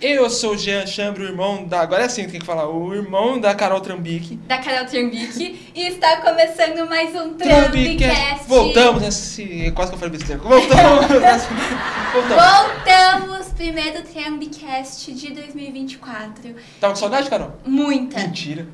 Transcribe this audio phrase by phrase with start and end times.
[0.00, 1.80] Eu sou o Jean Chambre, o irmão da.
[1.80, 2.68] Agora é assim que tem que falar.
[2.68, 4.36] O irmão da Carol Trambique.
[4.46, 8.46] da Carol Trambique, e está começando mais um Trambicast.
[8.46, 9.72] Voltamos nesse.
[9.74, 10.40] Quase que eu falei besteira.
[10.42, 11.06] Voltamos.
[12.14, 12.44] Voltamos.
[12.44, 13.46] Voltamos!
[13.56, 16.54] Primeiro Trambicast de 2024.
[16.80, 17.52] Tava com saudade, Carol?
[17.64, 18.18] Muita.
[18.20, 18.66] Mentira.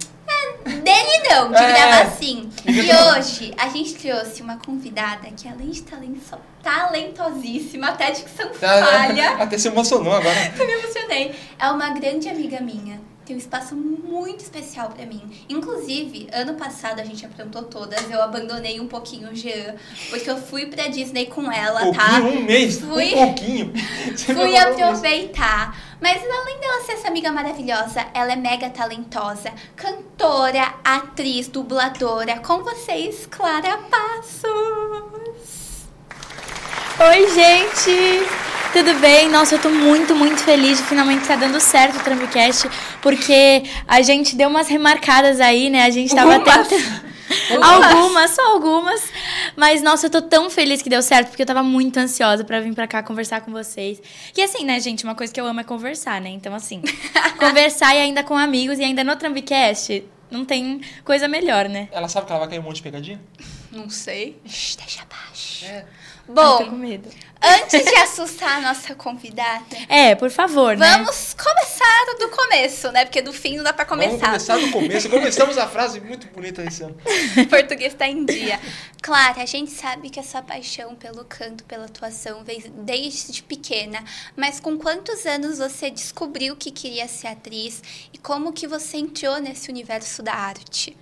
[0.64, 1.72] Dele não, de É.
[1.72, 2.50] gravar sim.
[2.66, 2.80] E
[3.18, 9.30] hoje a gente trouxe uma convidada que além de talento, talentosíssima, até dicção Tá, falha.
[9.42, 10.36] Até se emocionou agora.
[10.58, 11.34] Eu me emocionei.
[11.58, 13.00] É uma grande amiga minha.
[13.30, 15.22] Tem um espaço muito especial pra mim.
[15.48, 18.10] Inclusive, ano passado a gente aprontou todas.
[18.10, 19.76] Eu abandonei um pouquinho o Jean,
[20.08, 22.18] porque eu fui pra Disney com ela, tá?
[22.18, 22.80] Um mês.
[22.80, 23.72] Fui- Um pouquinho.
[24.16, 25.78] Você Fui aproveitar.
[26.00, 32.40] Mas além dela ser essa amiga maravilhosa, ela é mega talentosa, cantora, atriz, dubladora.
[32.40, 35.29] Com vocês, Clara Passos.
[37.02, 38.28] Oi, gente!
[38.74, 39.30] Tudo bem?
[39.30, 42.68] Nossa, eu tô muito, muito feliz de finalmente estar dando certo o Trampcast,
[43.00, 45.84] porque a gente deu umas remarcadas aí, né?
[45.84, 46.68] A gente tava Algumas.
[46.68, 47.10] tentando.
[47.64, 49.02] Algumas, só algumas.
[49.56, 52.60] Mas, nossa, eu tô tão feliz que deu certo, porque eu tava muito ansiosa pra
[52.60, 53.98] vir pra cá conversar com vocês.
[54.34, 56.28] Que assim, né, gente, uma coisa que eu amo é conversar, né?
[56.28, 56.82] Então, assim,
[57.40, 61.88] conversar e ainda com amigos e ainda no Trampcast, não tem coisa melhor, né?
[61.92, 63.18] Ela sabe que ela vai cair um monte de pegadinha?
[63.72, 64.36] Não sei.
[64.44, 64.99] Shhh, deixa abaixo.
[65.62, 65.76] É.
[65.76, 65.84] Ai,
[66.26, 67.08] tô com Bom, medo.
[67.42, 70.86] antes de assustar a nossa convidada, É, por favor, né?
[70.86, 73.04] vamos começar do começo, né?
[73.04, 74.26] Porque do fim não dá pra Vamos começar.
[74.26, 75.08] começar do começo.
[75.10, 76.96] Começamos a frase muito bonita esse ano.
[77.36, 78.60] O português tá em dia.
[79.02, 84.04] Clara, a gente sabe que a sua paixão pelo canto, pela atuação, veio desde pequena.
[84.36, 87.82] Mas com quantos anos você descobriu que queria ser atriz
[88.12, 90.96] e como que você entrou nesse universo da arte?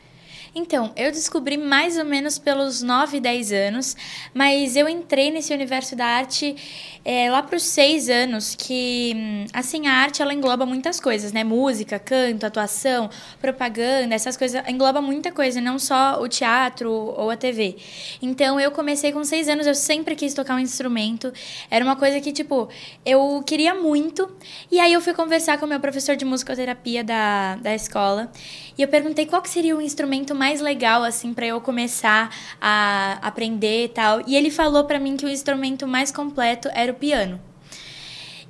[0.55, 3.97] Então, eu descobri mais ou menos pelos 9, 10 anos,
[4.33, 6.57] mas eu entrei nesse universo da arte
[7.05, 11.45] é, lá para os 6 anos, que, assim, a arte ela engloba muitas coisas, né?
[11.45, 13.09] Música, canto, atuação,
[13.41, 17.77] propaganda, essas coisas, engloba muita coisa, não só o teatro ou a TV.
[18.21, 21.33] Então, eu comecei com 6 anos, eu sempre quis tocar um instrumento,
[21.71, 22.69] era uma coisa que, tipo,
[23.05, 24.31] eu queria muito,
[24.71, 28.31] e aí eu fui conversar com o meu professor de musicoterapia da, da escola,
[28.77, 33.19] e eu perguntei qual que seria o instrumento mais legal, assim, para eu começar a
[33.22, 34.22] aprender e tal.
[34.26, 37.41] E ele falou para mim que o instrumento mais completo era o piano.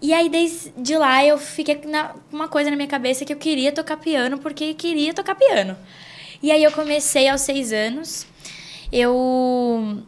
[0.01, 1.89] E aí, desde lá, eu fiquei com
[2.31, 5.77] uma coisa na minha cabeça que eu queria tocar piano, porque queria tocar piano.
[6.41, 8.25] E aí, eu comecei aos seis anos.
[8.93, 10.05] Eu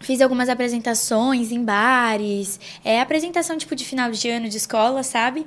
[0.00, 5.46] fiz algumas apresentações em bares, é, apresentação tipo de final de ano de escola, sabe?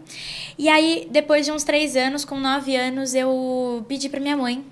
[0.57, 4.63] E aí, depois de uns três anos, com nove anos, eu pedi pra minha mãe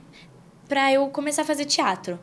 [0.67, 2.19] pra eu começar a fazer teatro.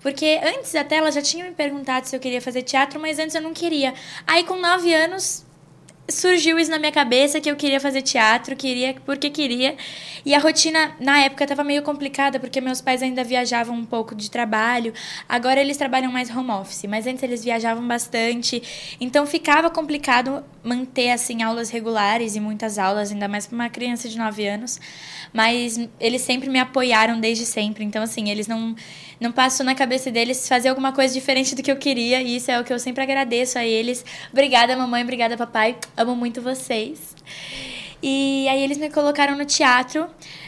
[0.00, 3.34] Porque antes até ela já tinha me perguntado se eu queria fazer teatro, mas antes
[3.34, 3.94] eu não queria.
[4.26, 5.44] Aí com nove anos
[6.10, 9.76] surgiu isso na minha cabeça que eu queria fazer teatro, queria porque queria.
[10.24, 14.14] E a rotina na época estava meio complicada porque meus pais ainda viajavam um pouco
[14.14, 14.92] de trabalho.
[15.28, 18.96] Agora eles trabalham mais home office, mas antes eles viajavam bastante.
[19.00, 24.08] Então ficava complicado manter assim aulas regulares e muitas aulas, ainda mais para uma criança
[24.08, 24.80] de 9 anos.
[25.32, 27.84] Mas eles sempre me apoiaram desde sempre.
[27.84, 28.74] Então assim, eles não
[29.20, 32.50] não passou na cabeça deles fazer alguma coisa diferente do que eu queria, e isso
[32.50, 34.04] é o que eu sempre agradeço a eles.
[34.30, 35.76] Obrigada, mamãe, obrigada, papai.
[35.98, 37.16] Amo muito vocês.
[38.00, 40.06] E aí eles me colocaram no teatro,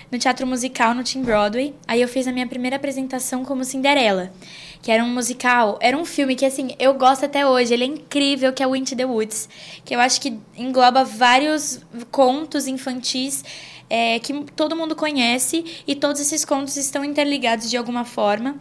[0.09, 1.75] no teatro musical, no Team Broadway.
[1.88, 4.33] Aí eu fiz a minha primeira apresentação como Cinderela,
[4.81, 7.87] que era um musical, era um filme que assim, eu gosto até hoje, ele é
[7.89, 9.49] incrível, que é o Into the Woods,
[9.84, 11.81] que eu acho que engloba vários
[12.12, 13.43] contos infantis
[13.91, 18.56] é, que todo mundo conhece e todos esses contos estão interligados de alguma forma.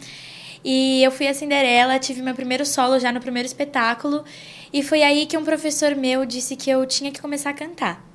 [0.63, 4.25] E eu fui a Cinderela, tive meu primeiro solo já no primeiro espetáculo,
[4.71, 8.05] e foi aí que um professor meu disse que eu tinha que começar a cantar.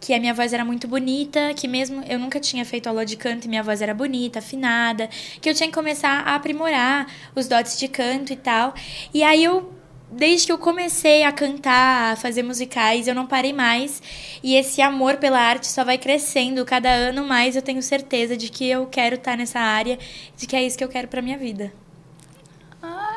[0.00, 3.16] Que a minha voz era muito bonita, que mesmo eu nunca tinha feito aula de
[3.16, 5.08] canto e minha voz era bonita, afinada,
[5.40, 8.74] que eu tinha que começar a aprimorar os dotes de canto e tal.
[9.14, 9.72] E aí eu
[10.10, 14.02] desde que eu comecei a cantar, a fazer musicais, eu não parei mais.
[14.42, 16.64] E esse amor pela arte só vai crescendo.
[16.64, 19.98] Cada ano mais eu tenho certeza de que eu quero estar nessa área,
[20.36, 21.72] de que é isso que eu quero pra minha vida.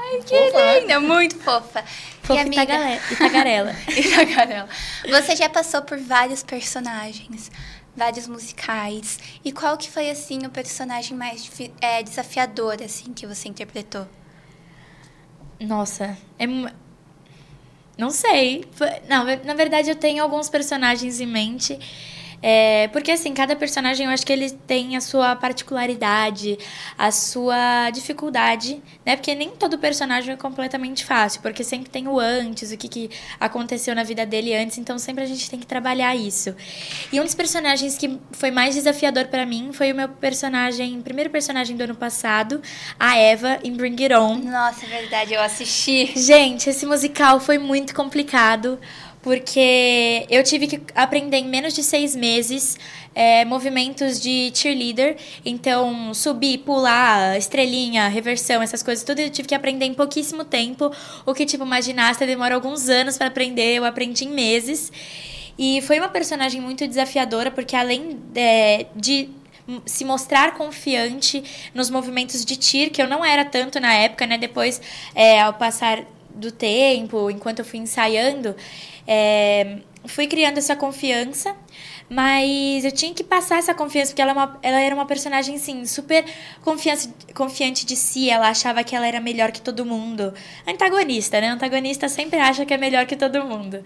[0.09, 1.83] Ai, que Fofa, linda, muito fofa.
[2.21, 3.75] Fofa e amiga, tagale- e tagarela.
[3.95, 4.69] E tagarela.
[5.09, 7.51] Você já passou por vários personagens,
[7.95, 9.19] vários musicais.
[9.43, 11.49] E qual que foi, assim, o personagem mais
[11.81, 14.07] é, desafiador, assim, que você interpretou?
[15.59, 16.45] Nossa, é.
[17.97, 18.63] Não sei.
[19.09, 21.79] Não, na verdade eu tenho alguns personagens em mente.
[22.41, 26.57] É, porque, assim, cada personagem eu acho que ele tem a sua particularidade,
[26.97, 29.15] a sua dificuldade, né?
[29.15, 33.09] Porque nem todo personagem é completamente fácil, porque sempre tem o antes, o que, que
[33.39, 36.55] aconteceu na vida dele antes, então sempre a gente tem que trabalhar isso.
[37.11, 41.29] E um dos personagens que foi mais desafiador para mim foi o meu personagem, primeiro
[41.29, 42.61] personagem do ano passado,
[42.99, 44.35] a Eva, em Bring It On.
[44.35, 46.13] Nossa, é verdade, eu assisti.
[46.15, 48.79] Gente, esse musical foi muito complicado
[49.27, 52.77] porque eu tive que aprender em menos de seis meses
[53.13, 55.17] é, movimentos de cheerleader.
[55.43, 60.89] Então, subir, pular, estrelinha, reversão, essas coisas, tudo eu tive que aprender em pouquíssimo tempo.
[61.25, 64.93] O que, tipo, uma ginasta demora alguns anos para aprender, eu aprendi em meses.
[65.59, 69.29] E foi uma personagem muito desafiadora, porque além de, de
[69.85, 74.37] se mostrar confiante nos movimentos de tir, que eu não era tanto na época, né?
[74.37, 74.79] Depois,
[75.13, 76.05] é, ao passar
[76.37, 78.55] do tempo, enquanto eu fui ensaiando,
[79.07, 81.55] é, fui criando essa confiança,
[82.09, 85.55] mas eu tinha que passar essa confiança, porque ela, é uma, ela era uma personagem,
[85.55, 86.23] assim, super
[86.61, 90.33] confiança, confiante de si, ela achava que ela era melhor que todo mundo.
[90.65, 91.49] Antagonista, né?
[91.49, 93.83] Antagonista sempre acha que é melhor que todo mundo.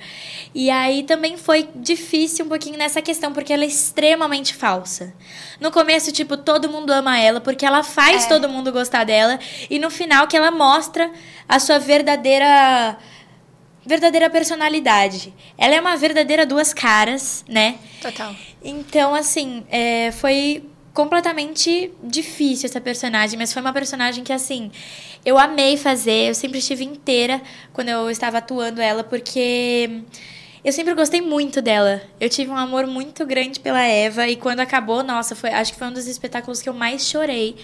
[0.54, 5.14] E aí também foi difícil um pouquinho nessa questão, porque ela é extremamente falsa.
[5.60, 8.28] No começo, tipo, todo mundo ama ela, porque ela faz é.
[8.28, 9.40] todo mundo gostar dela,
[9.70, 11.12] e no final que ela mostra
[11.50, 12.98] a sua verdadeira
[13.86, 15.34] verdadeira personalidade.
[15.58, 17.78] Ela é uma verdadeira duas caras, né?
[18.02, 18.36] Total.
[18.64, 20.64] Então, assim, é, foi
[20.94, 24.72] completamente difícil essa personagem, mas foi uma personagem que, assim,
[25.26, 26.30] eu amei fazer.
[26.30, 27.42] Eu sempre estive inteira
[27.74, 30.02] quando eu estava atuando ela, porque
[30.64, 32.02] eu sempre gostei muito dela.
[32.20, 35.80] Eu tive um amor muito grande pela Eva e quando acabou, nossa, foi, acho que
[35.80, 37.56] foi um dos espetáculos que eu mais chorei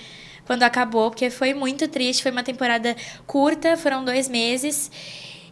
[0.45, 2.23] quando acabou, porque foi muito triste.
[2.23, 2.95] Foi uma temporada
[3.27, 4.89] curta, foram dois meses.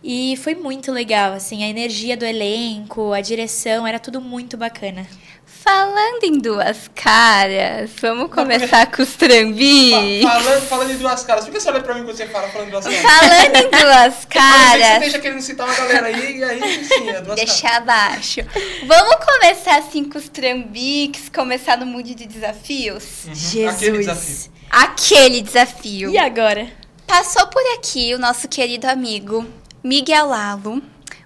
[0.07, 5.07] E foi muito legal, assim, a energia do elenco, a direção, era tudo muito bacana.
[5.43, 10.21] Falando em duas caras, vamos começar com os trambi.
[10.21, 12.67] Falando, falando em duas caras, por que você olha pra mim quando você fala falando
[12.67, 13.01] em duas caras?
[13.01, 14.87] Falando em duas caras.
[14.93, 17.77] Você deixa querendo citar uma galera aí, e aí sim, é duas Deixa caras.
[17.77, 18.41] abaixo.
[18.85, 23.25] Vamos começar assim com os trambiques, começar no mood de desafios?
[23.25, 23.33] Uhum.
[23.33, 23.73] Jesus.
[23.73, 24.51] Aquele desafio.
[24.69, 26.09] Aquele desafio.
[26.11, 26.67] E agora?
[27.07, 29.43] Passou por aqui o nosso querido amigo
[29.85, 30.81] Miguel Lalo.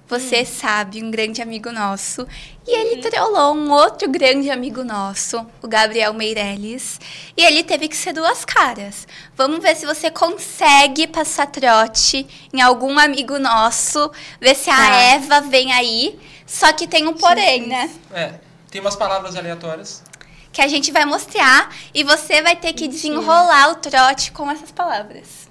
[0.09, 0.45] Você hum.
[0.45, 2.27] sabe, um grande amigo nosso.
[2.67, 3.09] E ele uhum.
[3.09, 6.99] trollou um outro grande amigo nosso, o Gabriel Meirelles.
[7.37, 9.07] E ele teve que ser duas caras.
[9.33, 14.11] Vamos ver se você consegue passar trote em algum amigo nosso.
[14.41, 14.95] Ver se a tá.
[15.13, 16.19] Eva vem aí.
[16.45, 17.89] Só que tem um porém, né?
[18.11, 18.33] É,
[18.69, 20.03] tem umas palavras aleatórias.
[20.51, 21.73] Que a gente vai mostrar.
[21.93, 23.13] E você vai ter que Mentira.
[23.13, 25.47] desenrolar o trote com essas palavras.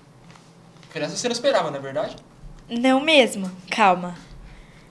[0.94, 2.16] Essa você não esperava, não é verdade?
[2.68, 3.50] Não mesmo.
[3.70, 4.14] Calma.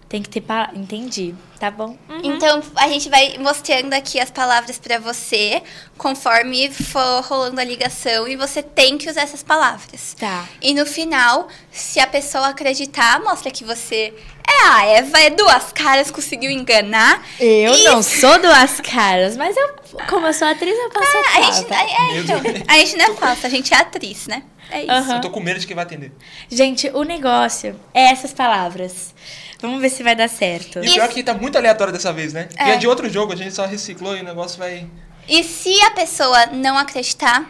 [0.10, 0.70] Tem que ter pa...
[0.74, 1.36] Entendi.
[1.60, 1.98] Tá bom.
[2.08, 2.22] Uhum.
[2.24, 5.62] Então, a gente vai mostrando aqui as palavras para você,
[5.98, 10.16] conforme for rolando a ligação, e você tem que usar essas palavras.
[10.20, 10.48] Tá.
[10.62, 14.14] E no final, se a pessoa acreditar, mostra que você
[14.48, 17.26] é a Eva, é duas caras, conseguiu enganar.
[17.40, 17.84] Eu e...
[17.84, 19.70] não sou duas caras, mas eu,
[20.08, 23.06] como eu sou atriz, eu posso ah, a, gente, é, é, então, a gente não
[23.06, 24.44] é falsa, a gente é atriz, né?
[24.70, 25.10] É isso.
[25.10, 25.16] Uhum.
[25.16, 26.12] Eu tô com medo de quem vai atender.
[26.50, 29.14] Gente, o negócio é essas palavras.
[29.62, 30.84] Vamos ver se vai dar certo.
[30.84, 32.48] E o pior que tá muito aleatório dessa vez, né?
[32.56, 32.70] É.
[32.70, 34.88] E é de outro jogo, a gente só reciclou e o negócio vai.
[35.28, 37.50] E se a pessoa não acreditar,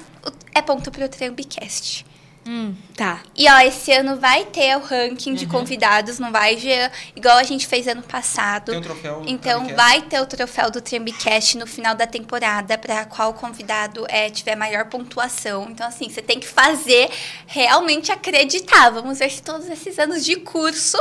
[0.53, 2.05] é ponto pro Trambicast.
[2.47, 3.19] Hum, tá.
[3.35, 5.51] E ó, esse ano vai ter o ranking de uhum.
[5.51, 8.71] convidados, não vai Jean, igual a gente fez ano passado.
[8.71, 9.23] Tem um troféu.
[9.27, 14.29] Então vai ter o troféu do Trambicast no final da temporada para qual convidado é
[14.29, 15.67] tiver maior pontuação.
[15.69, 17.09] Então assim, você tem que fazer
[17.45, 18.91] realmente acreditar.
[18.91, 20.97] Vamos ver se todos esses anos de curso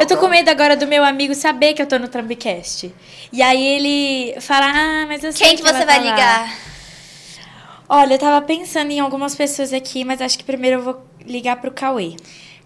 [0.00, 2.94] Eu tô com medo agora do meu amigo saber que eu tô no Trambicast.
[3.32, 6.58] E aí ele fala, ah, mas eu sei Quem que, que você vai, vai ligar?
[7.88, 11.56] Olha, eu tava pensando em algumas pessoas aqui, mas acho que primeiro eu vou ligar
[11.56, 12.16] pro Cauê.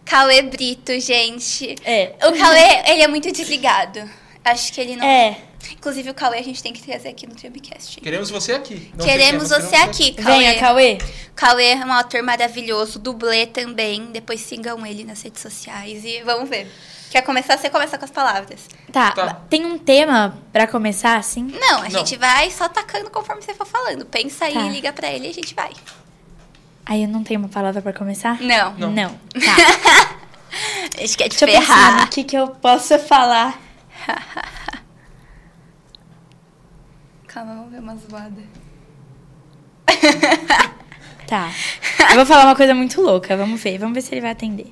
[0.05, 1.77] Cauê Brito, gente.
[1.85, 2.15] É.
[2.27, 4.09] O Cauê, ele é muito desligado.
[4.45, 5.07] Acho que ele não.
[5.07, 5.39] É.
[5.73, 8.01] Inclusive, o Cauê a gente tem que trazer aqui no Tribcast.
[8.01, 8.93] Queremos você aqui.
[8.97, 10.39] Não queremos você queremos aqui, Cauê.
[10.39, 10.99] Venha, Cauê.
[11.35, 14.07] Cauê é um ator maravilhoso, dublê também.
[14.13, 16.71] Depois sigam ele nas redes sociais e vamos ver.
[17.11, 17.59] Quer começar?
[17.59, 18.69] Você começa com as palavras.
[18.91, 19.11] Tá.
[19.13, 19.35] tá.
[19.51, 21.45] Tem um tema para começar, assim?
[21.61, 21.91] Não, a Não.
[21.91, 24.07] gente vai só tacando conforme você for falando.
[24.07, 24.61] Pensa aí, tá.
[24.63, 25.73] liga para ele e a gente vai.
[26.87, 28.41] Aí eu não tenho uma palavra para começar?
[28.41, 28.73] Não.
[28.75, 28.91] Não.
[28.91, 29.11] Não.
[29.11, 30.17] Tá.
[31.03, 32.05] Acho que é de Deixa ferrar.
[32.05, 33.61] o que, que eu posso falar.
[37.33, 38.43] Calma, vamos ver uma zoada.
[41.27, 41.51] Tá.
[42.11, 43.35] Eu vou falar uma coisa muito louca.
[43.35, 43.79] Vamos ver.
[43.79, 44.71] Vamos ver se ele vai atender.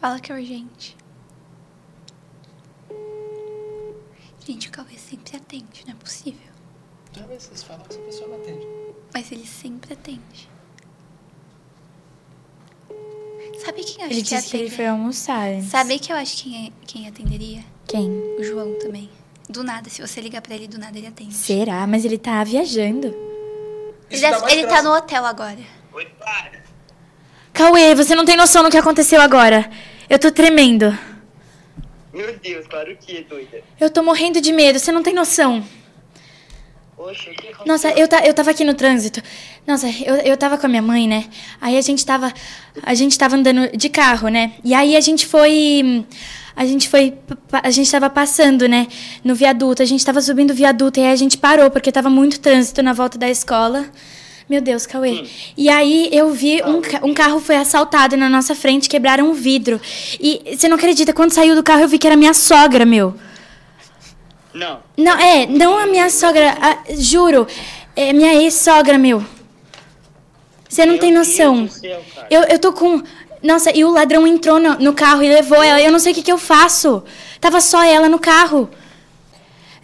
[0.00, 0.96] Fala que é urgente.
[4.44, 6.59] Gente, o Cauê sempre atende, não é possível.
[7.12, 8.66] Toda vez que vocês falam, essa pessoa não atende.
[9.12, 10.48] Mas ele sempre atende.
[13.64, 15.48] Sabe quem eu acho Ele que disse que ele foi almoçar.
[15.48, 15.68] antes.
[15.68, 17.62] Sabe quem eu acho quem, é- quem atenderia?
[17.86, 18.08] Quem?
[18.38, 19.10] O João também.
[19.48, 21.34] Do nada, se você ligar pra ele, do nada ele atende.
[21.34, 21.86] Será?
[21.86, 23.08] Mas ele tá viajando.
[24.08, 25.58] Isso Ele, ele tá no hotel agora.
[25.92, 26.62] Oi, para.
[27.52, 29.68] Cauê, você não tem noção do que aconteceu agora.
[30.08, 30.96] Eu tô tremendo.
[32.12, 33.62] Meu Deus, para o que, doida?
[33.78, 35.64] Eu tô morrendo de medo, você não tem noção.
[37.00, 37.66] Poxa, o que aconteceu?
[37.66, 39.22] Nossa, eu, ta, eu tava aqui no trânsito.
[39.66, 41.24] Nossa, eu, eu tava com a minha mãe, né?
[41.58, 42.30] Aí a gente tava.
[42.82, 44.52] A gente tava andando de carro, né?
[44.62, 46.04] E aí a gente foi.
[46.54, 47.14] A gente foi.
[47.50, 48.86] A gente tava passando, né?
[49.24, 49.82] No viaduto.
[49.82, 52.82] A gente tava subindo o viaduto e aí a gente parou, porque tava muito trânsito
[52.82, 53.86] na volta da escola.
[54.46, 55.24] Meu Deus, Cauê.
[55.56, 59.80] E aí eu vi um, um carro foi assaltado na nossa frente, quebraram um vidro.
[60.20, 63.14] E você não acredita, quando saiu do carro eu vi que era minha sogra, meu.
[64.60, 64.80] Não.
[64.96, 67.46] Não, é, não a minha sogra, a- juro.
[67.96, 69.24] É minha ex-sogra, meu.
[70.68, 71.66] Você não Meu tem noção.
[71.68, 72.02] céu.
[72.30, 73.02] Eu, eu tô com.
[73.42, 75.80] Nossa, e o ladrão entrou no, no carro e levou ela.
[75.80, 77.02] Eu não sei o que, que eu faço.
[77.40, 78.68] Tava só ela no carro.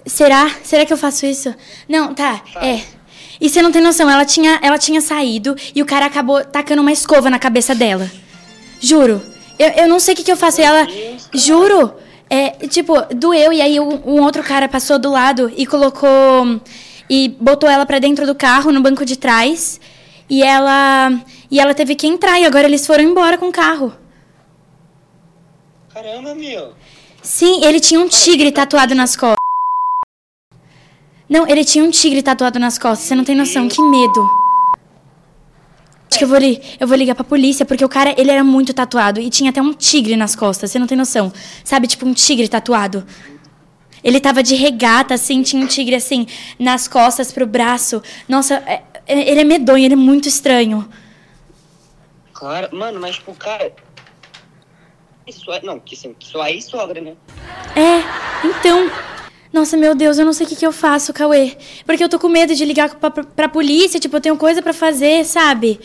[0.04, 0.50] Será?
[0.62, 1.54] Será que eu faço isso?
[1.88, 2.42] Não, tá.
[2.62, 2.80] É.
[3.40, 6.80] E você não tem noção, ela tinha, ela tinha saído e o cara acabou tacando
[6.82, 8.08] uma escova na cabeça dela.
[8.80, 9.20] Juro.
[9.58, 10.60] Eu, eu não sei o que, que eu faço.
[10.60, 10.86] E ela.
[11.34, 11.94] Juro.
[12.28, 16.60] É, tipo, doeu e aí um, um outro cara passou do lado e colocou.
[17.08, 19.80] E botou ela pra dentro do carro, no banco de trás.
[20.28, 21.12] E ela.
[21.50, 23.92] E ela teve que entrar e agora eles foram embora com o carro.
[25.94, 26.74] Caramba, meu.
[27.22, 29.36] Sim, ele tinha um tigre tatuado nas costas.
[31.28, 33.06] Não, ele tinha um tigre tatuado nas costas.
[33.06, 34.45] Você não tem noção, que medo.
[36.16, 38.42] Acho que eu vou, li eu vou ligar pra polícia, porque o cara, ele era
[38.42, 40.70] muito tatuado e tinha até um tigre nas costas.
[40.70, 41.30] Você não tem noção.
[41.62, 43.06] Sabe, tipo um tigre tatuado.
[44.02, 46.26] Ele tava de regata, assim, tinha um tigre, assim,
[46.58, 48.02] nas costas, pro braço.
[48.26, 50.88] Nossa, é- é- ele é medonho, ele é muito estranho.
[52.32, 53.72] Claro, mano, mas tipo, cara.
[55.26, 55.60] Isso é.
[55.62, 57.12] Não, que assim, que sua ex-sogra, né?
[57.74, 58.90] É, então.
[59.52, 61.56] Nossa, meu Deus, eu não sei o que, que eu faço, Cauê.
[61.84, 64.62] Porque eu tô com medo de ligar pra, pra, pra polícia, tipo, eu tenho coisa
[64.62, 65.80] pra fazer, sabe?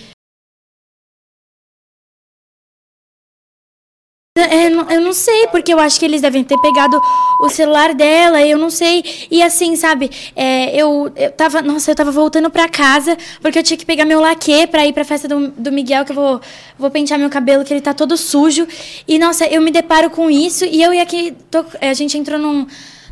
[4.45, 6.99] É, não- eu não sei, porque eu acho que eles devem ter pegado
[7.39, 9.03] o celular dela, eu não sei.
[9.29, 11.61] E assim, sabe, é, eu, eu tava.
[11.61, 14.93] Nossa, eu tava voltando pra casa, porque eu tinha que pegar meu laque pra ir
[14.93, 16.41] pra festa do, do Miguel, que eu vou,
[16.77, 18.67] vou pentear meu cabelo, que ele tá todo sujo.
[19.07, 21.33] E, nossa, eu me deparo com isso, e eu e aqui.
[21.49, 22.65] tô- é, a gente entrou num,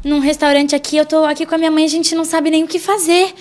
[0.04, 2.64] num restaurante aqui, eu tô aqui com a minha mãe, a gente não sabe nem
[2.64, 3.34] o que fazer.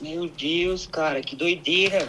[0.00, 2.06] Meu Deus, cara, que doideira.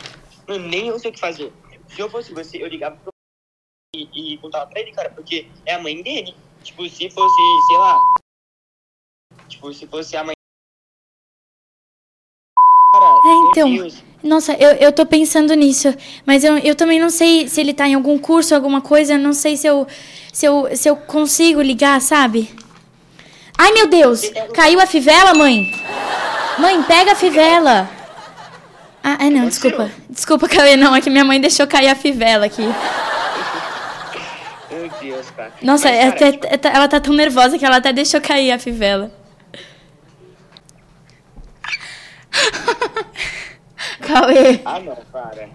[0.47, 1.51] Mano, nem eu sei o que fazer.
[1.87, 3.13] Se eu fosse você, eu ligava pro
[4.13, 6.35] e, e contava pra ele, cara, porque é a mãe dele.
[6.63, 7.35] Tipo, se fosse,
[7.67, 7.99] sei lá.
[9.47, 10.35] Tipo, se fosse a mãe.
[12.93, 13.73] Cara, É, então.
[13.73, 14.03] Deus.
[14.23, 15.93] Nossa, eu, eu tô pensando nisso.
[16.25, 19.17] Mas eu, eu também não sei se ele tá em algum curso, alguma coisa.
[19.17, 19.87] Não sei se eu,
[20.33, 22.49] se eu, se eu consigo ligar, sabe?
[23.57, 24.21] Ai, meu Deus!
[24.53, 25.71] Caiu a fivela, mãe?
[26.57, 27.89] Mãe, pega a fivela!
[29.03, 29.91] Ah, ai, não, desculpa.
[30.09, 30.95] Desculpa, Cauê, não.
[30.95, 32.63] É que minha mãe deixou cair a fivela aqui.
[34.89, 35.51] Meu Deus, cara.
[35.61, 39.11] Nossa, Mas, é é- ela tá tão nervosa que ela até deixou cair a fivela.
[44.05, 44.59] Cauê.
[44.65, 45.49] Ah, não, para.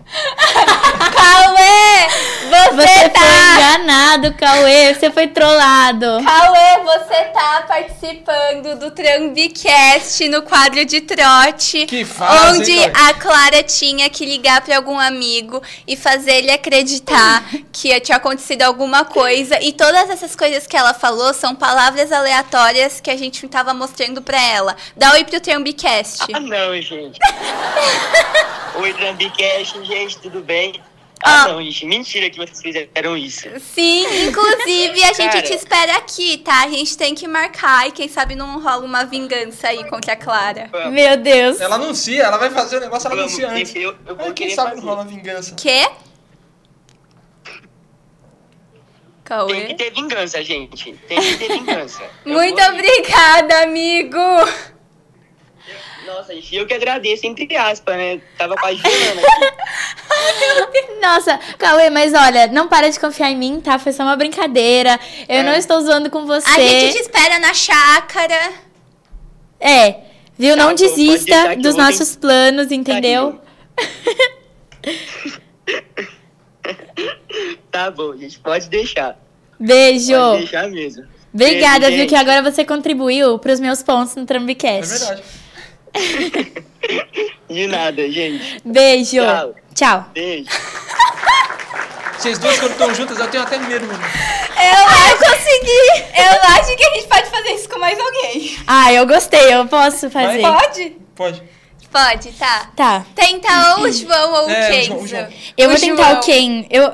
[1.11, 2.09] Cauê!
[2.51, 3.21] Você, Você tá.
[3.21, 4.95] foi enganado, Cauê.
[4.95, 6.07] Você foi trollado.
[6.25, 11.87] Cauê, você tá participando do Trambicast no quadro de trote.
[11.87, 16.51] Que fase, Onde hein, a Clara tinha que ligar pra algum amigo e fazer ele
[16.51, 19.61] acreditar que tinha acontecido alguma coisa.
[19.63, 24.21] E todas essas coisas que ela falou são palavras aleatórias que a gente tava mostrando
[24.23, 24.77] pra ela.
[24.97, 26.25] Dá oi pro Trambicast.
[26.33, 27.19] Ah, não, gente.
[28.77, 30.81] Oi, Trambicast, gente, tudo bem?
[31.23, 31.43] Ah.
[31.45, 33.47] Ah, não, gente, mentira que vocês fizeram isso.
[33.61, 35.43] Sim, inclusive a gente Cara.
[35.43, 36.63] te espera aqui, tá?
[36.65, 40.17] A gente tem que marcar e quem sabe não rola uma vingança aí contra a
[40.17, 40.71] Clara.
[40.73, 41.61] Vamos, Meu Deus.
[41.61, 43.75] Ela anuncia, ela vai fazer o negócio, ela vamos, anuncia antes.
[43.77, 44.81] eu, eu vou Aí, quem sabe fazer.
[44.83, 45.55] não rola vingança.
[45.57, 45.87] Quê?
[49.47, 50.93] Tem que ter vingança, gente.
[51.07, 52.03] Tem que ter vingança.
[52.27, 54.19] Muito obrigada, amigo!
[56.07, 58.21] Nossa, gente, eu que agradeço, entre aspas, né?
[58.39, 59.21] Tava quase chorando.
[61.01, 63.79] Nossa, Cauê, mas olha, não para de confiar em mim, tá?
[63.79, 64.99] Foi só uma brincadeira.
[65.29, 65.43] Eu É.
[65.43, 66.49] não estou zoando com você.
[66.49, 68.53] A gente te espera na chácara.
[69.59, 69.97] É,
[70.39, 70.57] viu?
[70.57, 73.41] Tá não desista dos nossos planos, entendeu?
[77.71, 79.17] Tá bom, gente, pode deixar.
[79.59, 80.13] Beijo.
[80.15, 81.05] Pode deixar mesmo.
[81.33, 82.07] Obrigada, Beijo, viu?
[82.09, 84.99] Que agora você contribuiu pros meus pontos no É Trambicast.
[84.99, 85.23] verdade.
[87.49, 88.61] De nada, gente.
[88.65, 89.17] Beijo.
[89.19, 89.55] Tchau.
[89.75, 90.07] Tchau.
[90.15, 90.49] Beijo.
[92.19, 93.99] Vocês duas, quando estão juntas, eu tenho até medo, mano.
[94.03, 96.05] Eu acho consegui!
[96.17, 98.57] Eu acho que a gente pode fazer isso com mais alguém.
[98.67, 99.55] Ah, eu gostei.
[99.55, 100.43] Eu posso fazer.
[100.43, 100.97] Pode?
[101.15, 101.43] Pode.
[101.91, 102.71] Pode, tá.
[102.77, 103.07] Tá.
[103.17, 104.87] Tenta ou o João ou É, o o Kenzo.
[104.87, 105.29] João, o João.
[105.57, 106.21] Eu O vou tentar João.
[106.21, 106.67] o Ken.
[106.71, 106.93] Eu...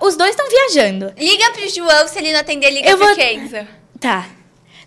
[0.00, 1.12] Os dois estão viajando.
[1.16, 3.66] Liga pro João, se ele não atender, liga Eu pro vou- Kenzo.
[4.00, 4.26] Tá.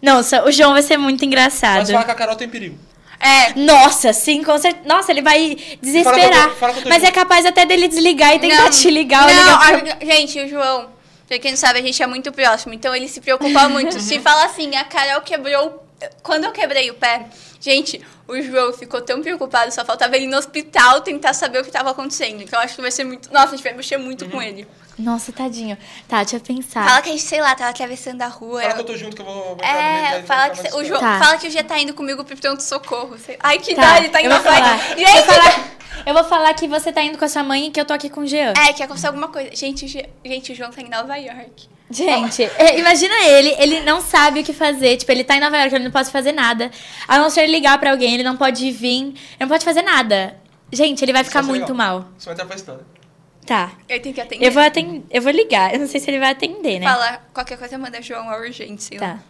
[0.01, 1.87] Nossa, o João vai ser muito Mas engraçado.
[1.87, 2.77] falar que a Carol tem perigo.
[3.19, 3.53] É.
[3.59, 4.85] Nossa, sim, com certeza.
[4.87, 6.51] Nossa, ele vai desesperar.
[6.55, 8.69] Fala fala Mas é capaz até dele desligar e tentar Não.
[8.69, 10.07] te ligar Não, ligar pro...
[10.07, 10.89] a- gente, o João,
[11.27, 13.99] pra quem não sabe, a gente é muito próximo, então ele se preocupa muito.
[13.99, 15.83] se fala assim, a Carol quebrou.
[16.21, 17.25] Quando eu quebrei o pé,
[17.59, 21.71] gente, o João ficou tão preocupado, só faltava ele no hospital tentar saber o que
[21.71, 22.43] tava acontecendo.
[22.43, 23.33] Então eu acho que vai ser muito.
[23.33, 24.29] Nossa, a gente vai mexer muito Uhum.
[24.31, 24.67] com ele.
[24.97, 25.77] Nossa, tadinho.
[26.07, 26.83] Tá, deixa eu pensar.
[26.87, 28.61] Fala que a gente, sei lá, tava atravessando a rua.
[28.61, 31.19] Fala que eu tô junto, que eu vou É, fala que, o João, Tá.
[31.19, 33.15] fala que o G tá indo comigo pro pronto-socorro.
[33.19, 34.77] sei- Ai, que Tá, dó, ele tá eu indo vou pra falar.
[34.97, 35.69] Gente, Eu vou falar,
[36.07, 37.93] eu vou falar que você tá indo com a sua mãe e que eu tô
[37.93, 38.53] aqui com o Jean.
[38.57, 39.55] É, que aconteceu alguma coisa.
[39.55, 41.69] Gente, o, G- gente, o João tá em Nova York.
[41.89, 44.97] Gente, é, imagina ele, ele não sabe o que fazer.
[44.97, 46.69] Tipo, ele tá em Nova York, ele não pode fazer nada.
[47.07, 49.83] A não ser ele ligar pra alguém, ele não pode vir, ele não pode fazer
[49.83, 50.35] nada.
[50.73, 51.75] Gente, ele vai ficar muito legal.
[51.77, 52.05] mal.
[52.17, 52.96] Você vai entrar pra história.
[53.47, 53.71] Tá.
[53.87, 54.45] Eu tenho que atender.
[54.45, 55.03] Eu vou, atend...
[55.09, 55.73] eu vou ligar.
[55.73, 56.85] Eu não sei se ele vai atender, né?
[56.85, 59.15] Fala, qualquer coisa manda João, é urgente, sei lá.
[59.15, 59.23] Tá.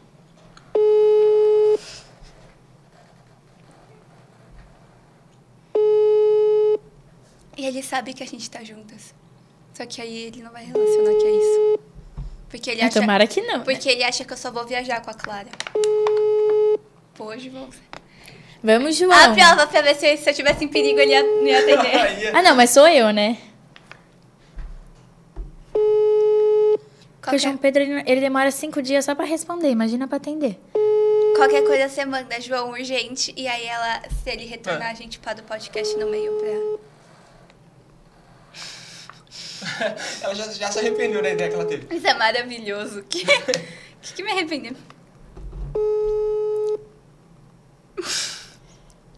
[7.56, 9.14] E ele sabe que a gente tá juntas.
[9.74, 11.80] Só que aí ele não vai relacionar que é isso.
[12.50, 13.60] Porque ele acha, Tomara que não.
[13.60, 13.64] né?
[13.64, 15.50] porque ele acha que eu só vou viajar com a Clara.
[17.16, 17.70] Pô, João.
[18.64, 19.12] Vamos, João.
[19.12, 21.96] A prova pra ver se, se eu tivesse em perigo ele ia, não ia atender.
[22.28, 23.38] É- Ah, não, mas sou eu, né?
[27.28, 29.70] Porque o João Pedro, ele, ele demora cinco dias só pra responder.
[29.70, 30.58] Imagina pra atender.
[31.36, 33.34] qualquer coisa você manda João urgente.
[33.36, 34.92] E aí ela, se ele retornar, É.
[34.92, 36.80] a gente para o podcast no meio pra.
[40.22, 41.94] Ela já, já se arrependeu da ideia que ela teve.
[41.96, 43.04] Isso é maravilhoso.
[43.10, 43.26] Que,
[44.02, 44.74] que, que me arrependeu?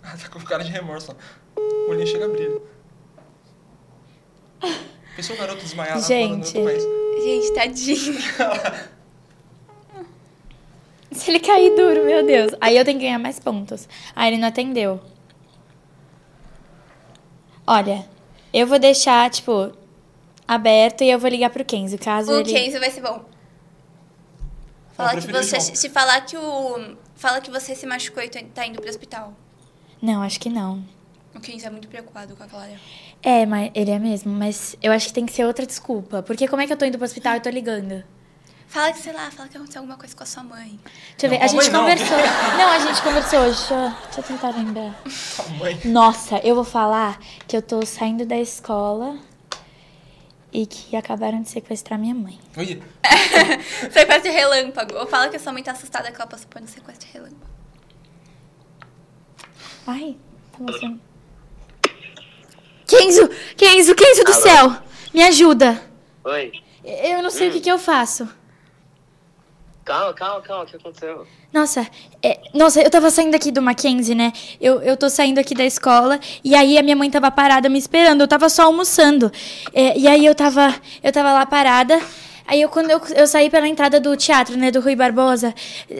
[0.01, 1.17] Tá com cara de remorso lá.
[1.57, 2.61] O olhinho chega a brilho.
[5.19, 6.53] Pensou o garoto desmaiado Gente.
[6.53, 8.15] Gente, tadinho.
[11.11, 12.53] Se ele cair duro, meu Deus.
[12.61, 13.89] Aí eu tenho que ganhar mais pontos.
[14.15, 15.01] Ah, ele não atendeu.
[17.67, 18.07] Olha,
[18.53, 19.73] eu vou deixar, tipo,
[20.47, 22.53] aberto e eu vou ligar pro Kenzo, caso O ele...
[22.53, 23.25] Kenzo vai ser bom.
[24.93, 25.75] Falar que prefiro você, João.
[25.75, 26.95] se falar que o.
[27.15, 29.33] Fala que você se machucou e tá indo pro hospital.
[30.01, 30.81] Não, acho que não.
[31.39, 32.73] O Kenzo é muito preocupado com a Clara.
[33.23, 36.21] É, mas ele é mesmo, mas eu acho que tem que ser outra desculpa.
[36.21, 38.03] Porque como é que eu tô indo pro hospital e tô ligando?
[38.67, 40.77] Fala que, sei lá, fala que aconteceu alguma coisa com a sua mãe.
[41.17, 41.79] Deixa eu ver, Não, a gente não.
[41.79, 42.17] conversou.
[42.57, 43.57] Não, a gente conversou hoje.
[43.57, 45.01] Deixa eu, deixa eu tentar lembrar.
[45.09, 45.79] Sua mãe.
[45.85, 49.17] Nossa, eu vou falar que eu tô saindo da escola
[50.51, 52.37] e que acabaram de sequestrar minha mãe.
[52.57, 52.83] Oi.
[53.91, 54.93] sequestro relâmpago.
[54.97, 57.47] Ou fala que a sua mãe tá assustada que ela passou por um sequestro relâmpago.
[59.87, 60.17] Ai,
[60.51, 61.08] tá mostrando.
[62.89, 63.29] Kenzo!
[63.55, 64.41] Kenzo, Kenzo do Alô?
[64.41, 64.75] céu!
[65.13, 65.81] Me ajuda!
[66.23, 66.51] Oi.
[66.83, 68.27] Eu não sei o que, que eu faço.
[69.85, 70.63] Calma, calma, calma.
[70.63, 71.25] O que aconteceu?
[71.51, 71.87] Nossa,
[72.21, 74.31] é, nossa, eu tava saindo aqui do Mackenzie, né?
[74.61, 77.79] Eu, eu tô saindo aqui da escola e aí a minha mãe tava parada me
[77.79, 78.21] esperando.
[78.21, 79.31] Eu tava só almoçando.
[79.73, 81.99] É, e aí eu tava, eu tava lá parada.
[82.49, 85.53] Aí eu, quando eu, eu saí pela entrada do teatro, né, do Rui Barbosa,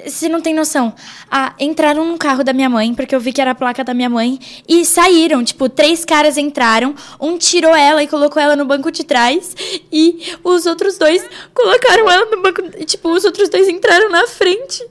[0.03, 0.95] você não tem noção.
[1.29, 3.93] Ah, entraram no carro da minha mãe, porque eu vi que era a placa da
[3.93, 5.43] minha mãe, e saíram.
[5.43, 9.55] Tipo, três caras entraram, um tirou ela e colocou ela no banco de trás,
[9.91, 12.63] e os outros dois colocaram ela no banco.
[12.79, 14.83] e, Tipo, os outros dois entraram na frente.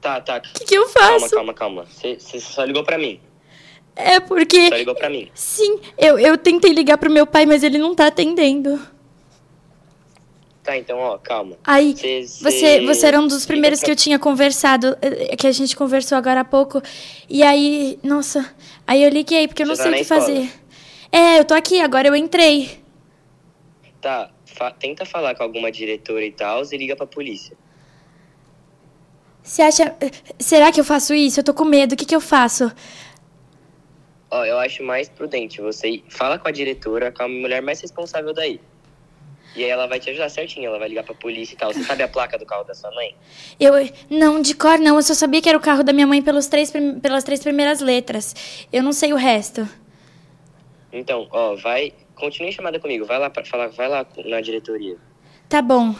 [0.00, 0.38] Tá, tá.
[0.38, 1.34] O que, que eu Calma, faço?
[1.34, 1.86] calma, calma.
[1.88, 3.20] Você você só ligou pra mim.
[3.94, 4.68] É porque.
[4.68, 5.30] Só ligou pra mim.
[5.32, 8.80] Sim, eu, eu tentei ligar pro meu pai, mas ele não tá atendendo.
[10.62, 11.56] Tá, então, ó, calma.
[11.64, 15.46] Aí, Cê- você, cê- você era um dos primeiros que eu tinha conversado, eh, que
[15.48, 16.80] a gente conversou agora há pouco.
[17.28, 18.54] E aí, nossa,
[18.86, 20.52] aí eu liguei, porque eu não Você sei tá o que fazer.
[21.10, 22.80] É, eu tô aqui, agora eu entrei.
[24.00, 27.56] Tá, fa- tenta falar com alguma diretora e tal e liga pra polícia.
[29.42, 29.96] Você acha.
[30.00, 31.40] eh, Será que eu faço isso?
[31.40, 32.70] Eu tô com medo, o que, que eu faço?
[34.30, 37.80] Ó, eu acho mais prudente você ir- fala com a diretora, com a mulher mais
[37.80, 38.60] responsável daí.
[39.54, 41.72] E aí ela vai te ajudar certinho, ela vai ligar pra polícia e tal.
[41.72, 43.14] Você sabe a placa do carro da sua mãe?
[43.60, 43.72] Eu.
[44.08, 46.46] Não, de cor não, eu só sabia que era o carro da minha mãe pelos
[46.46, 48.34] três, pelas três primeiras letras.
[48.72, 49.68] Eu não sei o resto.
[50.92, 51.92] Então, ó, vai.
[52.14, 53.04] Continue chamada comigo.
[53.04, 54.96] Vai lá pra falar, vai lá na diretoria.
[55.48, 55.94] Tá bom.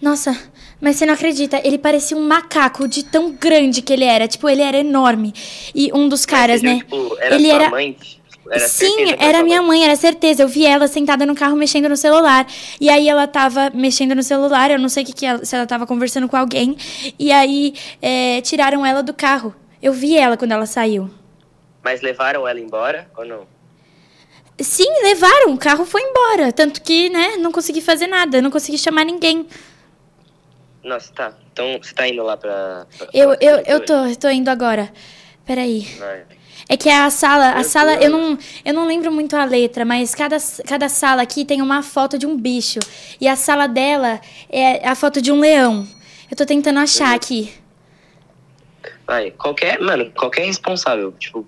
[0.00, 0.36] Nossa,
[0.80, 4.28] mas você não acredita, ele parecia um macaco de tão grande que ele era.
[4.28, 5.32] Tipo, ele era enorme.
[5.74, 6.78] E um dos caras, Mas, né?
[6.80, 7.70] Tipo, era ele era.
[7.70, 7.96] mãe?
[8.50, 10.42] Era Sim, era minha mãe, era certeza.
[10.42, 12.46] Eu vi ela sentada no carro mexendo no celular.
[12.80, 15.66] E aí ela tava mexendo no celular, eu não sei que, que ela, se ela
[15.66, 16.76] tava conversando com alguém.
[17.18, 19.54] E aí é, tiraram ela do carro.
[19.82, 21.10] Eu vi ela quando ela saiu.
[21.82, 23.46] Mas levaram ela embora ou não?
[24.58, 26.52] Sim, levaram, o carro foi embora.
[26.52, 29.46] Tanto que, né, não consegui fazer nada, não consegui chamar ninguém.
[30.82, 31.34] Nossa, tá.
[31.52, 32.86] Então você tá indo lá pra.
[32.96, 34.90] pra Eu, eu, eu tô, eu tô indo agora.
[35.44, 35.82] Peraí.
[35.98, 36.24] Vai.
[36.68, 39.84] É que a sala, a Meu sala, eu não, eu não lembro muito a letra,
[39.84, 42.80] mas cada, cada sala aqui tem uma foto de um bicho.
[43.20, 45.86] E a sala dela é a foto de um leão.
[46.28, 47.14] Eu tô tentando achar Uhum.
[47.14, 47.52] aqui.
[49.06, 49.30] Vai.
[49.30, 49.80] Qualquer.
[49.80, 51.12] Mano, qualquer responsável.
[51.12, 51.46] Tipo,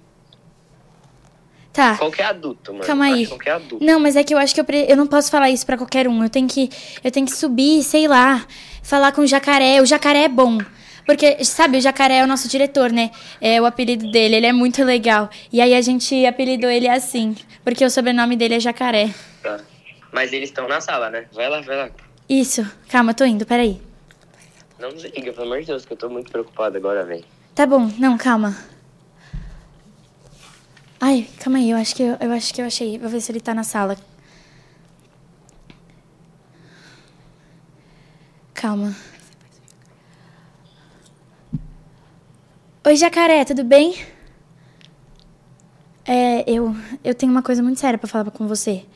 [1.73, 1.97] Tá.
[1.97, 2.85] qualquer adulto, mano.
[2.85, 3.25] Calma aí.
[3.51, 3.85] Adulto.
[3.85, 5.77] Não, mas é que eu acho que eu, pre- eu não posso falar isso pra
[5.77, 6.23] qualquer um.
[6.23, 6.71] Eu tenho que
[7.03, 8.45] eu tenho que subir, sei lá,
[8.83, 9.81] falar com o jacaré.
[9.83, 10.59] O jacaré é bom.
[11.09, 13.11] Porque, sabe, o jacaré é o nosso diretor, né?
[13.41, 15.31] É o apelido dele, ele é muito legal.
[15.51, 19.15] E aí a gente apelidou ele assim, porque o sobrenome dele é jacaré.
[19.43, 19.59] Tá.
[20.13, 21.25] Mas eles estão na sala, né?
[21.33, 21.91] Vai lá, vai lá.
[22.29, 22.63] Isso.
[22.91, 23.81] Calma, tô indo, peraí.
[24.79, 27.25] Não desliga, pelo amor de Deus, que eu tô muito preocupado agora, velho.
[27.55, 28.55] Tá bom, não, calma.
[31.01, 32.99] Ai, calma aí, eu acho que eu, eu acho que eu achei.
[32.99, 33.97] Vou ver se ele tá na sala.
[38.53, 38.95] Calma.
[42.89, 43.95] Oi, jacaré, tudo bem?
[46.07, 46.75] É, eu,
[47.05, 48.87] eu tenho uma coisa muito séria pra falar com você.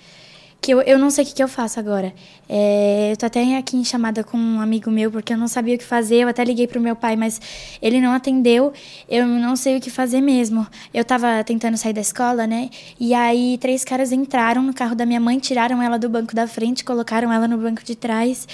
[0.62, 2.14] Que eu, eu não sei o que, que eu faço agora.
[2.48, 5.74] É, eu tô até aqui em chamada com um amigo meu, porque eu não sabia
[5.74, 6.20] o que fazer.
[6.22, 7.38] Eu até liguei pro meu pai, mas
[7.82, 8.72] ele não atendeu.
[9.06, 10.66] Eu não sei o que fazer mesmo.
[10.94, 12.70] Eu tava tentando sair da escola, né?
[12.98, 16.48] E aí, três caras entraram no carro da minha mãe, tiraram ela do banco da
[16.48, 18.48] frente, colocaram ela no banco de trás.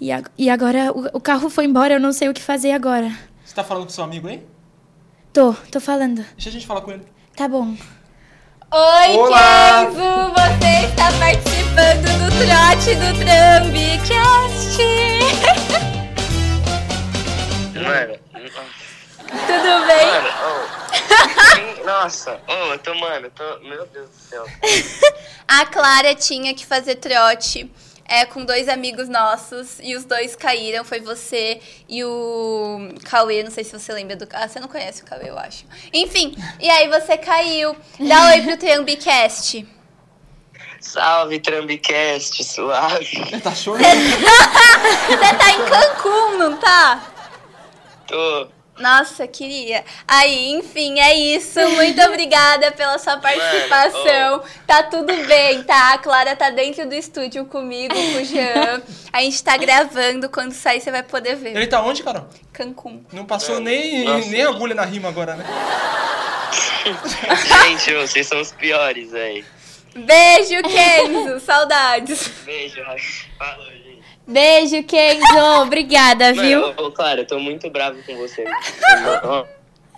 [0.00, 2.70] E, ag- e agora o, o carro foi embora, eu não sei o que fazer
[2.70, 3.12] agora.
[3.44, 4.40] Você tá falando com seu amigo aí?
[5.38, 6.26] Tô, tô falando.
[6.32, 7.06] Deixa a gente falar com ele.
[7.36, 7.76] Tá bom.
[8.72, 9.86] Oi, Olá!
[9.86, 10.00] Kenzo!
[10.32, 14.78] Você está participando do trote do Trambicast!
[17.72, 18.18] Mano.
[19.46, 20.06] Tudo bem?
[20.08, 21.86] Mano, oh.
[21.86, 23.60] Nossa, oh, eu tô, mano, eu tô.
[23.60, 24.44] Meu Deus do céu.
[25.46, 27.70] A Clara tinha que fazer trote
[28.08, 30.84] é, com dois amigos nossos e os dois caíram.
[30.84, 33.42] Foi você e o Cauê.
[33.42, 34.26] Não sei se você lembra do.
[34.32, 35.66] Ah, você não conhece o Cauê, eu acho.
[35.92, 37.76] Enfim, e aí você caiu.
[38.00, 39.66] Dá oi pro Trambicast.
[40.80, 43.40] Salve, Trambicast, suave.
[43.42, 43.84] Tá chorando?
[45.08, 47.02] Você tá em Cancún, não tá?
[48.06, 48.48] Tô.
[48.78, 49.84] Nossa, queria.
[50.06, 51.58] Aí, enfim, é isso.
[51.70, 54.42] Muito obrigada pela sua participação.
[54.66, 55.94] Tá tudo bem, tá?
[55.94, 58.82] A Clara tá dentro do estúdio comigo, com o Jean.
[59.12, 60.28] A gente tá gravando.
[60.28, 61.56] Quando sair, você vai poder ver.
[61.56, 62.26] Ele tá onde, Carol?
[62.52, 63.04] Cancún.
[63.12, 64.28] Não passou nem, nossa.
[64.28, 65.44] nem agulha na rima agora, né?
[67.64, 69.44] Gente, vocês são os piores, velho.
[69.94, 71.40] Beijo, Kenzo.
[71.40, 72.28] Saudades.
[72.44, 72.98] Beijo, Rafa.
[73.38, 73.87] Falou, gente.
[74.28, 75.38] Beijo, Kenzo.
[75.64, 76.74] Obrigada, viu?
[76.92, 78.44] Clara, eu tô muito bravo com você.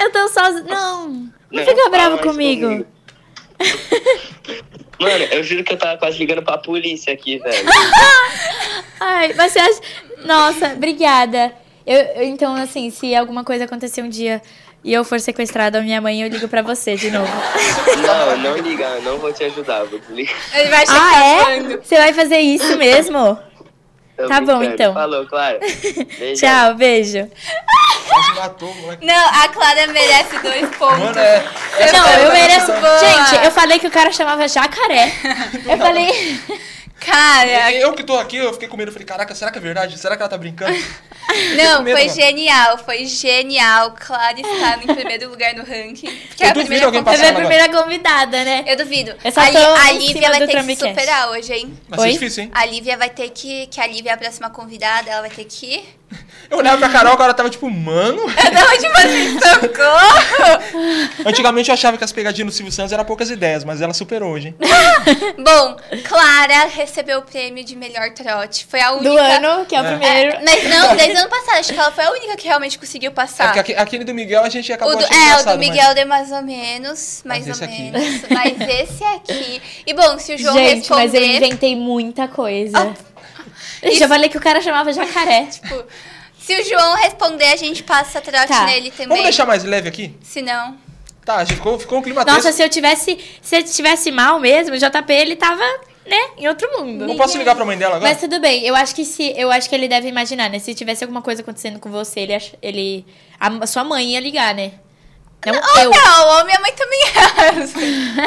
[0.00, 0.64] Eu tô sozinha.
[0.64, 1.08] Não.
[1.10, 2.86] Não não fica bravo mais comigo.
[4.98, 7.68] Mano, eu juro que eu tava quase ligando pra polícia aqui, velho.
[8.98, 9.80] Ai, mas você acha.
[10.24, 11.52] Nossa, obrigada.
[11.86, 14.40] Eu, eu- então, assim, se alguma coisa acontecer um dia
[14.82, 17.30] e eu for sequestrada a minha mãe, eu ligo pra você de novo.
[18.06, 20.34] Não, não liga, eu não vou te ajudar, vou desligar.
[20.54, 21.44] Ele vai ah, checar é?
[21.44, 21.84] quando.
[21.84, 23.49] Você vai fazer isso mesmo?
[24.28, 24.94] Tá bom, então.
[24.94, 25.58] Falou, Clara.
[26.18, 26.40] Beijo.
[26.40, 27.30] Tchau, beijo.
[28.08, 29.06] Quase matou, moleque.
[29.06, 30.98] Não, a Clara merece dois pontos.
[30.98, 31.44] Mano, é.
[31.92, 32.66] Não, eu tá mereço.
[32.66, 35.12] Gente, eu falei que o cara chamava jacaré.
[35.66, 36.40] Eu falei.
[37.00, 38.92] Cara, Eu que tô aqui, eu fiquei com medo.
[38.92, 39.98] Falei, caraca, será que é verdade?
[39.98, 40.76] Será que ela tá brincando?
[41.56, 42.20] Não, medo, foi mano.
[42.20, 43.94] genial, foi genial.
[43.98, 46.10] Clara está em primeiro lugar no ranking.
[46.28, 48.64] Porque Eu é a duvido primeira alguém É passar minha ela primeira convidada, né?
[48.66, 49.14] Eu duvido.
[49.24, 51.78] Eu só a, a Lívia vai ter que superar hoje, hein?
[51.88, 52.50] Vai ser difícil, hein?
[52.52, 53.66] A Lívia vai ter que.
[53.68, 55.84] Que a Lívia é a próxima convidada, ela vai ter que.
[56.50, 58.22] Eu olhava pra Carol, agora tava tipo, mano.
[58.26, 61.24] Não, tipo assim, socorro!
[61.24, 64.32] Antigamente eu achava que as pegadinhas do Silvio Santos eram poucas ideias, mas ela superou
[64.32, 64.54] hoje, hein?
[65.38, 68.66] Bom, Clara recebeu o prêmio de melhor trote.
[68.68, 69.08] Foi a única.
[69.10, 69.88] Do ano, que é o É.
[69.96, 70.36] primeiro.
[70.38, 71.58] É, mas não, desde o ano passado.
[71.60, 73.56] Acho que ela foi a única que realmente conseguiu É passar.
[73.58, 76.06] aque- aquele do Miguel a gente acabou O do, é, o do mas- Miguel deu
[76.06, 77.82] mais ou menos, mais Mas ou aqui.
[77.90, 78.22] menos.
[78.28, 79.62] Mas esse aqui.
[79.86, 81.36] E bom, se o João Gente, mas eu responder.
[81.46, 82.76] inventei muita coisa.
[82.76, 82.92] Ah,
[83.82, 85.46] Eu já falei que o cara chamava jacaré.
[85.46, 85.84] tipo,
[86.56, 88.64] se o João responder, a gente passa trote Tá.
[88.66, 89.08] nele também.
[89.08, 90.14] Vamos deixar mais leve aqui?
[90.22, 90.76] Se não.
[91.24, 92.36] Tá, ficou, ficou um clima tenso.
[92.38, 93.18] Nossa, se eu tivesse.
[93.42, 95.62] Se eu tivesse mal mesmo, o JP ele tava,
[96.06, 97.04] né, em outro mundo.
[97.08, 98.10] Eu posso ligar pra mãe dela agora?
[98.10, 99.32] Mas tudo bem, eu acho que se.
[99.36, 100.58] Eu acho que ele deve imaginar, né?
[100.58, 102.34] Se tivesse alguma coisa acontecendo com você, ele.
[102.34, 103.04] ach- ele
[103.38, 104.72] a, a sua mãe ia ligar, né?
[105.46, 105.90] Não, Ou eu.
[105.90, 107.00] não, ou minha mãe também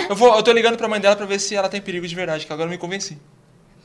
[0.07, 0.11] é.
[0.11, 2.15] Eu, vou, eu tô ligando pra mãe dela pra ver se ela tem perigo de
[2.15, 3.19] verdade, que agora eu me convenci.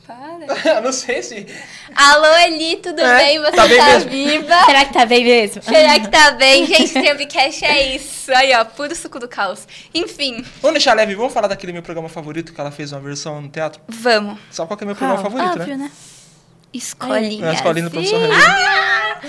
[0.09, 0.73] Para.
[0.77, 1.45] Eu não sei se.
[1.93, 3.39] Alô, Eli, tudo É, bem?
[3.39, 4.09] Você tá tá, bem mesmo?
[4.09, 4.55] viva?
[4.65, 5.61] Será que tá bem mesmo?
[5.61, 6.65] Será que tá bem?
[6.67, 8.33] Gente, Tramcast é isso.
[8.33, 9.67] Aí, ó, puro suco do caos.
[9.93, 13.39] Enfim, Vamos deixar leve, vamos falar daquele meu programa favorito que ela fez uma versão
[13.39, 13.79] no teatro?
[13.87, 14.39] vamos.
[14.49, 15.83] Sabe qual que é meu programa favorito, Óbvio, né?
[15.85, 15.91] né?
[16.73, 17.49] Escolinha.
[17.49, 18.19] É escolinha do professor.
[18.31, 19.19] Ah,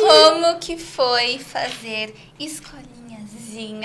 [0.00, 2.14] Como que foi fazer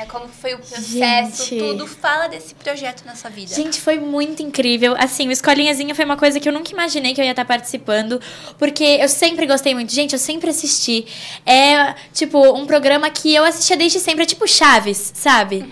[0.08, 1.45] Como foi o processo?
[1.49, 1.58] Gente.
[1.58, 1.88] Tudo.
[1.88, 3.53] Fala desse projeto na sua vida.
[3.53, 4.95] Gente, foi muito incrível.
[4.97, 8.21] Assim, o Escolinhazinha foi uma coisa que eu nunca imaginei que eu ia estar participando,
[8.58, 9.93] porque eu sempre gostei muito.
[9.93, 11.05] Gente, eu sempre assisti.
[11.45, 15.65] É, tipo, um programa que eu assistia desde sempre, é tipo Chaves, sabe?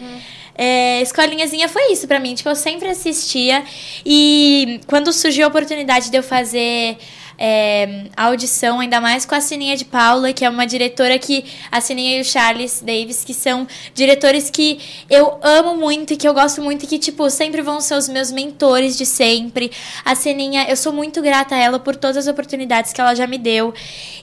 [0.58, 2.34] É, Escolinhazinha foi isso pra mim.
[2.34, 3.64] Tipo, eu sempre assistia.
[4.06, 6.98] E quando surgiu a oportunidade de eu fazer
[7.38, 11.46] é, audição, ainda mais com a Sininha de Paula, que é uma diretora que.
[11.72, 16.28] A Sininha e o Charles Davis, que são diretores que eu amo muito e que
[16.28, 19.72] eu gosto muito e que, tipo, sempre vão ser os meus mentores de sempre.
[20.04, 23.28] A Sininha, eu sou muito grata a ela por todas as oportunidades que ela já
[23.28, 23.74] me deu.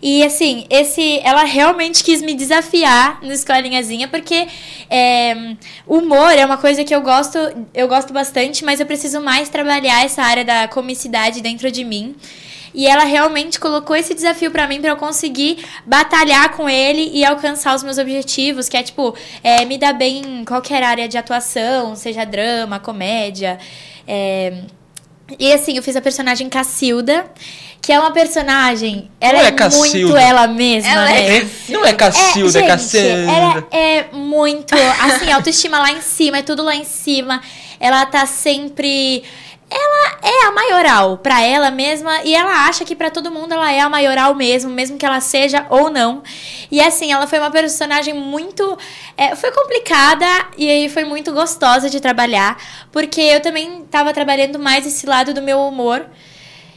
[0.03, 1.21] E, assim, esse.
[1.23, 4.49] Ela realmente quis me desafiar no Escolinhazinha, porque
[4.91, 5.55] é,
[5.87, 7.39] humor é uma coisa que eu gosto,
[7.73, 12.15] eu gosto bastante, mas eu preciso mais trabalhar essa área da comicidade dentro de mim.
[12.75, 17.25] E ela realmente colocou esse desafio pra mim pra eu conseguir batalhar com ele e
[17.25, 21.17] alcançar os meus objetivos, que é tipo, é, me dar bem em qualquer área de
[21.17, 23.59] atuação, seja drama, comédia.
[24.09, 24.63] é.
[25.39, 27.25] E assim, eu fiz a personagem Cacilda,
[27.81, 29.11] que é uma personagem.
[29.19, 29.89] Ela Não é é, Cacilda.
[29.89, 31.27] muito ela mesma, Ela né?
[31.29, 33.09] é- É, não é Cacilda, é, gente, Cacilda.
[33.09, 34.75] Ela é muito.
[35.01, 37.41] Assim, autoestima lá em cima, é tudo lá em cima.
[37.81, 39.23] Ela tá sempre.
[39.71, 43.73] Ela é a maioral pra ela mesma e ela acha que pra todo mundo ela
[43.73, 46.23] é a maioral mesmo, mesmo que ela seja ou não.
[46.71, 48.79] E assim, ela foi uma personagem muito.
[49.17, 52.57] é, foi complicada e aí foi muito gostosa de trabalhar,
[52.93, 56.07] porque eu também tava trabalhando mais esse lado do meu humor.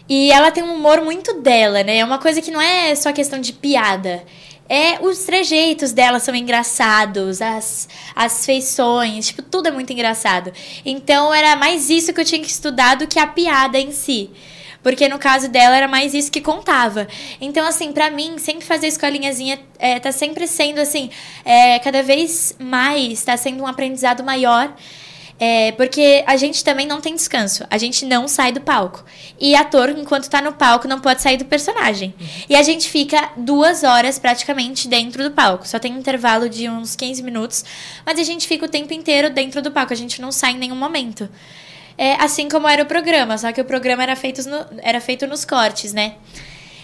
[0.10, 1.98] E ela tem um humor muito dela, né?
[1.98, 4.24] É uma coisa que não é só questão de piada.
[4.70, 10.52] É, os trejeitos dela são engraçados, as, as feições, tipo, tudo é muito engraçado.
[10.86, 14.30] Então era mais isso que eu tinha que estudar do que a piada em si.
[14.84, 17.08] Porque no caso dela era mais isso que contava.
[17.42, 21.10] Então, assim, pra mim, sempre fazer escolinhazinha é, tá sempre sendo, assim,
[21.44, 24.74] é, cada vez mais, tá sendo um aprendizado maior.
[25.40, 27.64] É, porque a gente também não tem descanso.
[27.70, 29.06] A gente não sai do palco.
[29.40, 32.14] E ator, enquanto tá no palco, não pode sair do personagem.
[32.50, 35.68] E a gente fica duas horas praticamente dentro do palco.
[35.68, 37.64] Só tem um intervalo de uns 15 minutos.
[38.06, 39.94] Mas a gente fica o tempo inteiro dentro do palco.
[39.94, 41.30] A gente não sai em nenhum momento.
[41.96, 45.26] É, assim como era o programa, só que o programa era feito, no, era feito
[45.26, 46.14] nos cortes, né?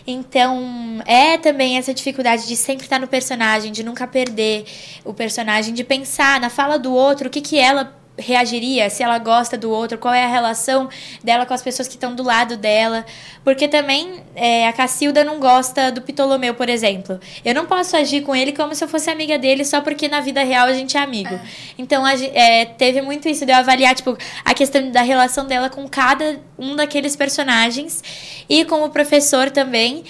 [0.08, 4.66] Então, é também essa dificuldade de sempre estar no personagem, de nunca perder
[5.06, 9.18] o personagem, de pensar na fala do outro, o que, que ela reagiria, se ela
[9.18, 10.88] gosta do outro, qual é a relação
[11.24, 13.06] dela com as pessoas que estão do lado dela.
[13.44, 17.20] Porque também é, a Cacilda não gosta do Ptolomeu, por exemplo.
[17.44, 20.22] Eu não posso agir com ele como se eu fosse amiga dele só porque na
[20.22, 21.40] vida real a gente é amigo.
[21.78, 25.70] Então a é, teve muito isso de eu avaliar tipo, a questão da relação dela
[25.70, 28.04] com cada um daqueles personagens
[28.48, 30.04] e com o professor também.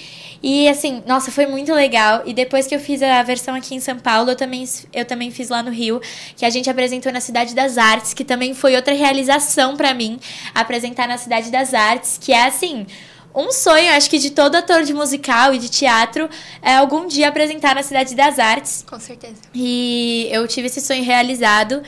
[0.46, 2.22] E assim, nossa, foi muito legal.
[2.26, 5.30] E depois que eu fiz a versão aqui em São Paulo, eu também, eu também
[5.30, 6.02] fiz lá no Rio,
[6.36, 10.20] que a gente apresentou na Cidade das Artes, que também foi outra realização pra mim,
[10.54, 12.86] apresentar na Cidade das Artes, que é assim,
[13.34, 16.28] um sonho, acho que de todo ator de musical e de teatro,
[16.60, 18.84] é algum dia apresentar na Cidade das Artes.
[18.86, 19.36] Com certeza.
[19.54, 21.82] E eu tive esse sonho realizado.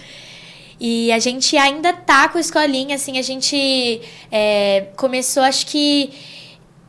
[0.80, 4.00] E a gente ainda tá com a escolinha, assim, a gente
[4.32, 6.10] é, começou, acho que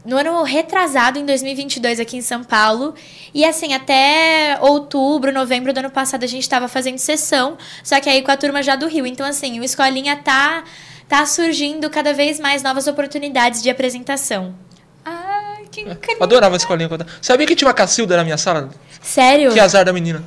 [0.08, 2.96] no ano retrasado, em 2022, aqui em São Paulo.
[3.34, 8.10] E assim, até outubro, novembro do ano passado, a gente tava fazendo sessão, só que
[8.10, 9.06] aí com a turma já do Rio.
[9.06, 10.64] Então, assim, o Escolinha tá,
[11.10, 14.56] tá surgindo cada vez mais novas oportunidades de apresentação.
[15.04, 16.18] Ai, que incrível.
[16.20, 16.88] Eu adorava a escolinha.
[16.88, 18.70] quando- Sabia que tinha uma Cacilda na minha sala?
[19.02, 19.52] Sério?
[19.52, 20.24] Que azar da menina.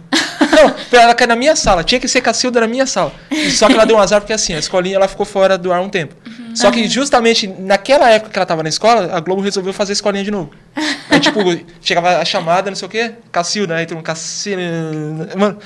[0.53, 1.83] Não, ela cair na minha sala.
[1.85, 3.13] Tinha que ser Cacilda na minha sala.
[3.57, 5.81] Só que ela deu um azar porque assim, a escolinha ela ficou fora do ar
[5.81, 6.15] um tempo.
[6.55, 9.95] Só que justamente naquela época que ela tava na escola, a Globo resolveu fazer a
[9.95, 10.51] escolinha de novo.
[11.11, 11.41] Aí, tipo,
[11.83, 14.63] chegava a chamada, não sei o quê, Cacilda, aí todo mundo, Cacilda.
[15.37, 15.59] Mano,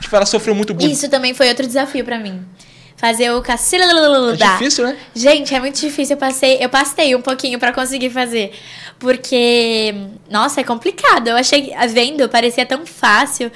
[0.00, 0.92] tipo, ela sofreu muito bullying.
[0.92, 2.42] Isso também foi outro desafio pra mim.
[2.96, 4.36] Fazer o É cacilda.
[4.58, 4.96] difícil, né?
[5.12, 6.14] Gente, é muito difícil.
[6.14, 8.52] Eu passei, eu pastei um pouquinho pra conseguir fazer.
[9.00, 9.92] Porque,
[10.30, 11.26] nossa, é complicado.
[11.26, 13.50] Eu achei, vendo, parecia tão fácil.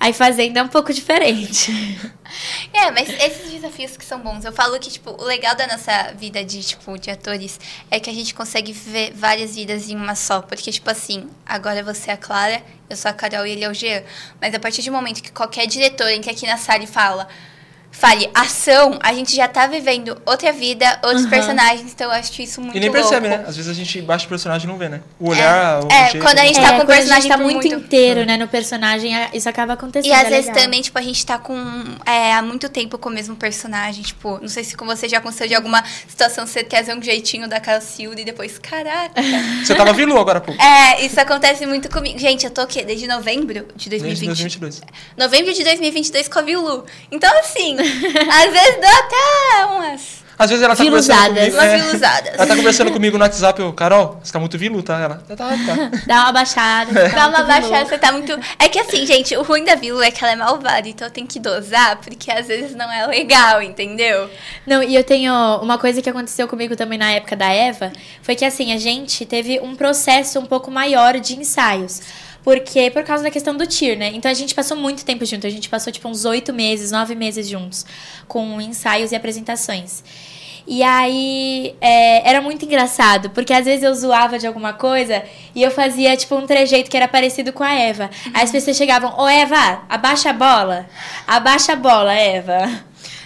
[0.00, 1.70] Aí fazendo é um pouco diferente.
[2.72, 4.44] É, mas esses desafios que são bons.
[4.44, 7.58] Eu falo que, tipo, o legal da nossa vida de, tipo, de atores
[7.90, 10.40] é que a gente consegue ver várias vidas em uma só.
[10.40, 13.68] Porque, tipo assim, agora você é a Clara, eu sou a Carol e ele é
[13.68, 14.04] o Jean.
[14.40, 17.28] Mas a partir do momento que qualquer diretor entra aqui na sala e fala
[17.92, 21.30] fale ação, a gente já tá vivendo outra vida, outros Uhum.
[21.30, 23.02] personagens, então eu acho isso muito E nem louco.
[23.02, 23.44] percebe, né?
[23.46, 25.00] Às vezes a gente baixa o personagem e não vê, né?
[25.18, 26.66] O olhar, o É, jeito, quando a gente né?
[26.68, 29.74] tá com o personagem gente tá por muito, muito- inteiro, né, no personagem, isso acaba
[29.74, 30.10] acontecendo.
[30.10, 30.62] E às é vezes legal.
[30.62, 31.54] também, tipo, a gente tá com
[32.06, 34.02] é, há muito tempo com o mesmo personagem.
[34.02, 37.48] Tipo, não sei se com você já aconteceu de alguma situação você trazer um jeitinho
[37.48, 39.20] da Cacilda e depois, caraca.
[39.64, 40.60] Você tava vilu agora há pouco.
[40.62, 42.18] é, isso acontece muito comigo.
[42.18, 42.82] Gente, eu tô o quê?
[42.82, 44.26] Desde novembro de Desde 2020.
[44.28, 44.80] 2022.
[45.18, 46.84] Novembro de 2022 com a Vilu.
[47.10, 47.76] Então, assim,
[48.30, 51.26] às vezes dá até umas, Às vezes ela tá Viluzadas.
[51.28, 51.56] conversando comigo.
[51.56, 52.34] umas é, viluzadas.
[52.34, 54.98] ela tá conversando comigo no WhatsApp, eu, Carol, você tá muito vilu, tá?
[54.98, 55.90] Ela, tá, tá, tá.
[56.06, 56.92] Dá uma baixada.
[56.92, 57.88] Dá tá uma muito baixada, louco.
[57.90, 58.40] você tá muito.
[58.58, 61.12] É que assim, gente, o ruim da Vilu é que ela é malvada, então eu
[61.12, 64.30] tenho que dosar, porque às vezes não é legal, entendeu?
[64.66, 68.34] Não, e eu tenho uma coisa que aconteceu comigo também na época da Eva, foi
[68.34, 72.00] que assim, a gente teve um processo um pouco maior de ensaios.
[72.42, 74.12] Porque, por causa da questão do TIR, né?
[74.14, 75.46] Então a gente passou muito tempo junto.
[75.46, 77.84] A gente passou, tipo, uns oito meses, nove meses juntos,
[78.26, 80.02] com ensaios e apresentações.
[80.66, 85.24] E aí é, era muito engraçado, porque às vezes eu zoava de alguma coisa
[85.54, 88.10] e eu fazia, tipo, um trejeito que era parecido com a Eva.
[88.32, 90.86] Aí as pessoas chegavam, ô Eva, abaixa a bola.
[91.26, 92.84] Abaixa a bola, Eva.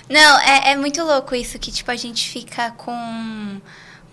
[0.09, 3.61] Não, é, é muito louco isso, que tipo, a gente fica com.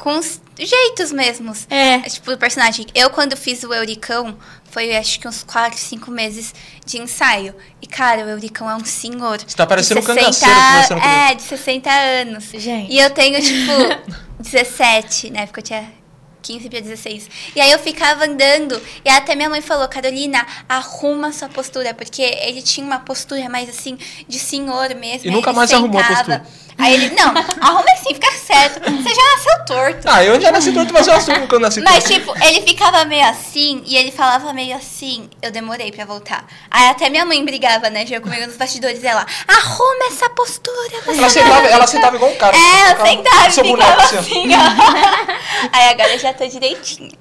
[0.01, 1.67] Com os jeitos mesmos.
[1.69, 1.99] É.
[1.99, 2.87] Tipo, o personagem.
[2.95, 4.35] Eu, quando fiz o Euricão,
[4.71, 7.53] foi acho que uns 4, 5 meses de ensaio.
[7.79, 9.39] E, cara, o Euricão é um senhor.
[9.39, 11.15] Você tá parecendo um cangaceiro conversando comigo.
[11.15, 12.45] É, de 60 anos.
[12.51, 12.91] Gente.
[12.91, 13.71] E eu tenho, tipo,
[14.41, 15.93] 17, na época eu tinha
[16.41, 17.29] 15 para 16.
[17.55, 22.23] E aí eu ficava andando, e até minha mãe falou, Carolina, arruma sua postura, porque
[22.23, 25.29] ele tinha uma postura mais assim, de senhor mesmo.
[25.29, 26.39] E nunca mais arrumou a sentava.
[26.39, 26.70] postura.
[26.81, 28.79] Aí ele, não, arruma assim, fica certo.
[28.79, 29.99] Você já nasceu torto.
[30.09, 32.13] Ah, eu já nasci torto, mas eu assumo quando nasci Mas, torto.
[32.19, 35.29] tipo, ele ficava meio assim e ele falava meio assim.
[35.41, 36.45] Eu demorei pra voltar.
[36.69, 38.05] Aí até minha mãe brigava, né?
[38.05, 39.03] Já comigo nos bastidores.
[39.03, 41.01] Ela, arruma essa postura.
[41.05, 42.55] Você Ela sentava, ela sentava igual um cara.
[42.57, 44.19] é, eu Ficava- sentava e seu ficava boneco, assim, ó.
[44.19, 45.69] assim, ó.
[45.73, 47.11] Aí agora eu já tô direitinho.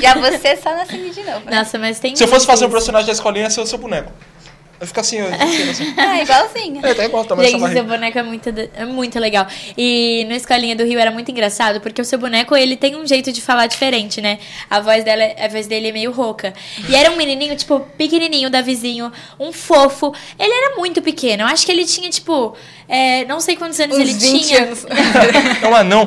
[0.00, 1.40] Já você só nascendo de novo.
[1.46, 1.58] Né?
[1.58, 2.14] Nossa, mas tem.
[2.14, 4.12] Se eu fosse fazer um personagem da escolinha, ia ser o seu boneco.
[4.80, 5.92] Eu fico assim, assim.
[5.98, 6.84] Ah, igualzinho.
[6.84, 9.46] É, tá igual, tamanho Gente, seu boneco é muito, é muito legal.
[9.76, 13.06] E no Escolinha do Rio era muito engraçado, porque o seu boneco, ele tem um
[13.06, 14.38] jeito de falar diferente, né?
[14.70, 16.54] A voz, dela, a voz dele é meio rouca.
[16.88, 20.14] E era um menininho, tipo, pequenininho, da vizinho, um fofo.
[20.38, 21.42] Ele era muito pequeno.
[21.42, 22.56] Eu acho que ele tinha, tipo,
[22.88, 24.70] é, não sei quantos anos ele tinha.
[25.62, 26.04] É um anão.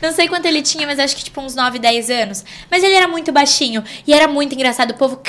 [0.00, 2.44] Não sei quanto ele tinha, mas acho que tipo uns 9, 10 anos.
[2.70, 4.92] Mas ele era muito baixinho e era muito engraçado.
[4.92, 5.20] O povo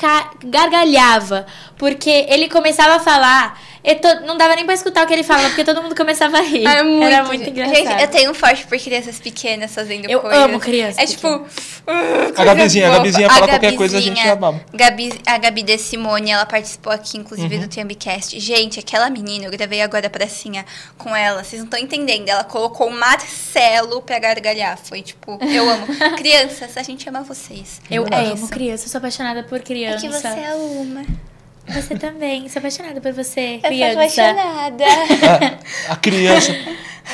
[0.43, 1.45] gargalhava,
[1.77, 3.59] porque ele começava a falar.
[3.95, 6.41] To- Não dava nem pra escutar o que ele falava, porque todo mundo começava a
[6.41, 6.65] rir.
[6.65, 7.75] É muito, era muito engraçado.
[7.75, 10.39] Gente, eu tenho um forte por crianças pequenas fazendo Eu coisas.
[10.43, 11.27] amo criança É tipo.
[11.27, 11.45] uh,
[12.35, 12.91] A Gabizinha, a.
[12.97, 14.61] Gabizinha fala qualquer coisa, a gente baba.
[14.73, 17.61] Gabi, a Gabi de Simone, ela participou aqui, inclusive, Uhum.
[17.61, 18.39] do Trumbcast.
[18.39, 20.65] Gente, aquela menina, eu gravei agora a pracinha
[20.97, 22.27] com ela, vocês não estão entendendo.
[22.29, 24.77] Ela colocou o Marcelo pra gargalhar.
[24.83, 25.87] Foi tipo, eu amo.
[26.17, 27.81] Crianças, a gente ama vocês.
[27.89, 28.47] Eu É amo isso.
[28.49, 30.05] criança, eu sou apaixonada por É criança.
[30.05, 31.05] que você é uma.
[31.73, 33.93] Você também, sou apaixonada por você, Eu sou criança.
[34.23, 34.83] apaixonada.
[34.83, 35.57] É,
[35.91, 36.55] a criança.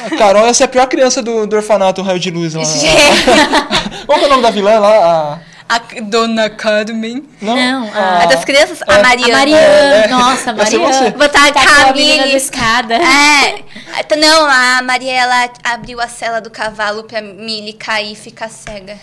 [0.06, 2.54] A Carol, essa é a pior criança do, do orfanato Raio de Luz.
[2.54, 2.64] Lá.
[4.06, 5.34] Qual que é o nome da vilã lá?
[5.42, 5.56] A...
[5.68, 7.28] A Dona Carmen.
[7.42, 8.22] Não, Não, a...
[8.22, 8.92] A das crianças, É.
[8.92, 9.34] a A Mariana.
[9.40, 9.66] Mariana,
[9.96, 11.12] É, nossa, é Mariana.
[11.12, 12.36] Botar a Tá com a Camille.
[12.36, 12.94] escada.
[12.96, 14.04] É.
[14.04, 18.48] Tá- Não, a Maria, ela abriu a cela do cavalo pra Milly cair e ficar
[18.50, 18.96] cega.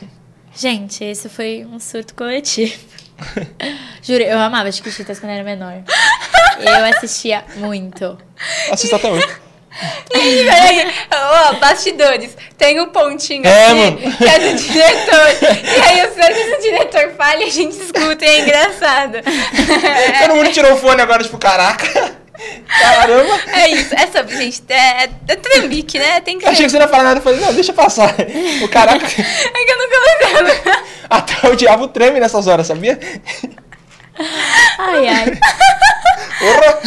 [0.54, 2.74] Gente, esse foi um surto coletivo.
[4.02, 5.82] Juro, eu amava Chiquititas quando era menor.
[6.60, 8.18] Eu assistia muito.
[8.70, 9.26] Assista até hoje.
[10.10, 12.36] Peraí, ó, bastidores.
[12.58, 14.16] Tem um pontinho É, aqui mano.
[14.18, 15.28] que é do diretor.
[15.64, 19.18] E aí, às vezes o diretor fala e a gente escuta e é engraçado.
[20.26, 22.16] Todo mundo tirou o fone agora, tipo, caraca.
[22.66, 23.38] Caramba.
[23.52, 24.62] É isso, é sobre, gente.
[24.68, 26.20] É, é trambique, né?
[26.20, 28.14] Tem que Eu achei que você não ia falar nada, eu falei, não, deixa passar.
[28.62, 30.82] O caraca, É que eu nunca lembrava.
[31.10, 32.98] até o diabo treme nessas horas, sabia?
[34.78, 35.38] Ai, ai.
[36.38, 36.80] Porra!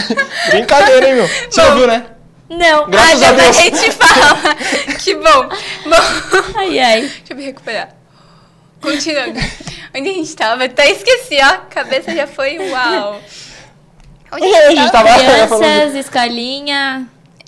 [0.50, 1.28] Brincadeira, hein, meu?
[1.28, 1.70] Você Bom.
[1.70, 2.06] ouviu, né?
[2.50, 2.89] Não.
[2.89, 3.58] Graças a Deus.
[3.58, 4.56] a gente fala.
[5.04, 5.50] Que bom.
[5.86, 7.02] Bom, Ai, ai.
[7.02, 7.89] deixa eu me recuperar.
[8.82, 9.39] Continuando.
[9.96, 10.66] Onde a gente tava?
[10.66, 11.46] Até esqueci, ó.
[11.46, 13.22] A cabeça já foi uau.
[14.32, 15.09] Onde E aí, a gente tava.
[15.17, 17.07] Crianças, escolinha.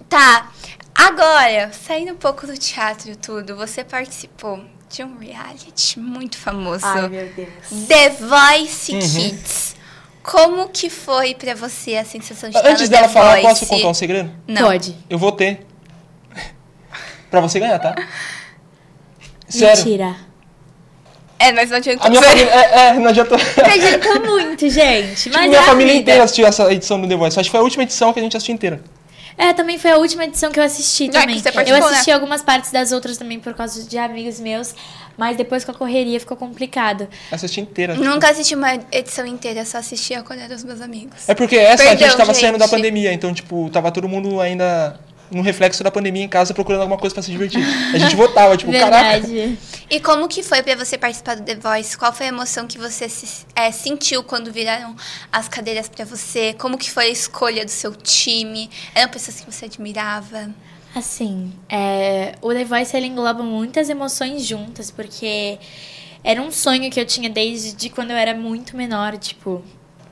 [0.09, 0.51] Tá.
[0.95, 6.85] Agora, saindo um pouco do teatro e tudo, você participou de um reality muito famoso.
[7.09, 7.87] meu Deus.
[7.87, 8.99] The Voice Uhum.
[8.99, 9.75] Kids.
[10.23, 13.47] Como que foi pra você a sensação de estar Antes no dela The falar, Voice?
[13.47, 14.31] posso contar um segredo?
[14.47, 14.63] Não.
[14.63, 14.95] Pode.
[15.09, 15.65] Eu vou ter.
[17.29, 17.95] pra você ganhar, tá?
[19.47, 19.77] Sério.
[19.85, 20.15] Mentira.
[21.39, 22.49] É, mas não adianta A minha família.
[22.51, 23.35] É, é, não adianta.
[23.57, 25.15] Acredito muito, gente.
[25.23, 26.01] Tipo, Mas minha é a família vida.
[26.03, 27.39] inteira assistiu essa edição do The Voice.
[27.39, 28.81] Acho que foi a última edição que a gente assistiu inteira.
[29.37, 31.35] É, também foi a última edição que eu assisti Ah, também.
[31.35, 32.13] que você eu participou, assisti né?
[32.15, 34.73] algumas partes das outras também por causa de amigos meus,
[35.15, 37.07] mas depois com a correria ficou complicado.
[37.31, 37.93] Assisti inteira.
[37.93, 41.29] Nunca assisti uma edição inteira, só assistia quando eram os meus amigos.
[41.29, 42.75] É porque essa a Perdão, gente tava saindo da gente.
[42.75, 44.99] pandemia, então, tipo, tava todo mundo ainda
[45.31, 47.61] no reflexo da pandemia em casa procurando alguma coisa pra se divertir.
[47.93, 49.19] A gente votava, tipo, caraca.
[49.27, 49.57] Verdade.
[49.89, 51.97] E como que foi pra você participar do The Voice?
[51.97, 54.95] Qual foi a emoção que você se- é, sentiu quando viraram
[55.31, 56.53] as cadeiras pra você?
[56.53, 58.69] Como que foi a escolha do seu time?
[58.95, 60.49] Eram pessoas que você admirava?
[60.95, 65.59] Assim, é, o The Voice ele engloba muitas emoções juntas, porque
[66.23, 69.63] era um sonho que eu tinha desde de quando eu era muito menor, tipo,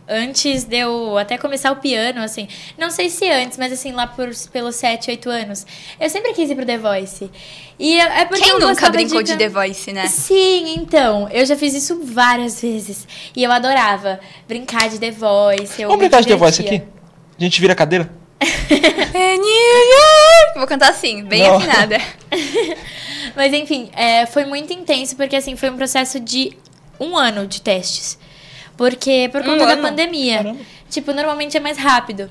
[0.08, 2.48] antes de eu até começar o piano, assim,
[2.78, 5.66] não sei se antes, mas assim, lá por, pelos 7, 8 anos,
[6.00, 7.30] eu sempre quis ir pro The Voice.
[7.78, 10.08] E é porque Quem eu nunca brincou de can- The Voice, né?
[10.08, 13.06] Sim, então, eu já fiz isso várias vezes.
[13.36, 15.82] E eu adorava brincar de The Voice.
[15.82, 16.82] Eu Vamos me brincar de The Voice aqui?
[17.38, 18.10] A gente vira a cadeira?
[19.14, 20.58] É New York!
[20.58, 21.56] Vou cantar assim, bem Não.
[21.56, 21.98] afinada.
[23.36, 26.52] Mas enfim, é, foi muito intenso, porque assim, foi um processo de
[27.00, 28.18] um ano de testes.
[28.78, 29.82] Porque por Um conta da ano?
[29.82, 30.38] pandemia.
[30.38, 30.60] Caramba.
[30.90, 32.30] Tipo, normalmente é mais rápido.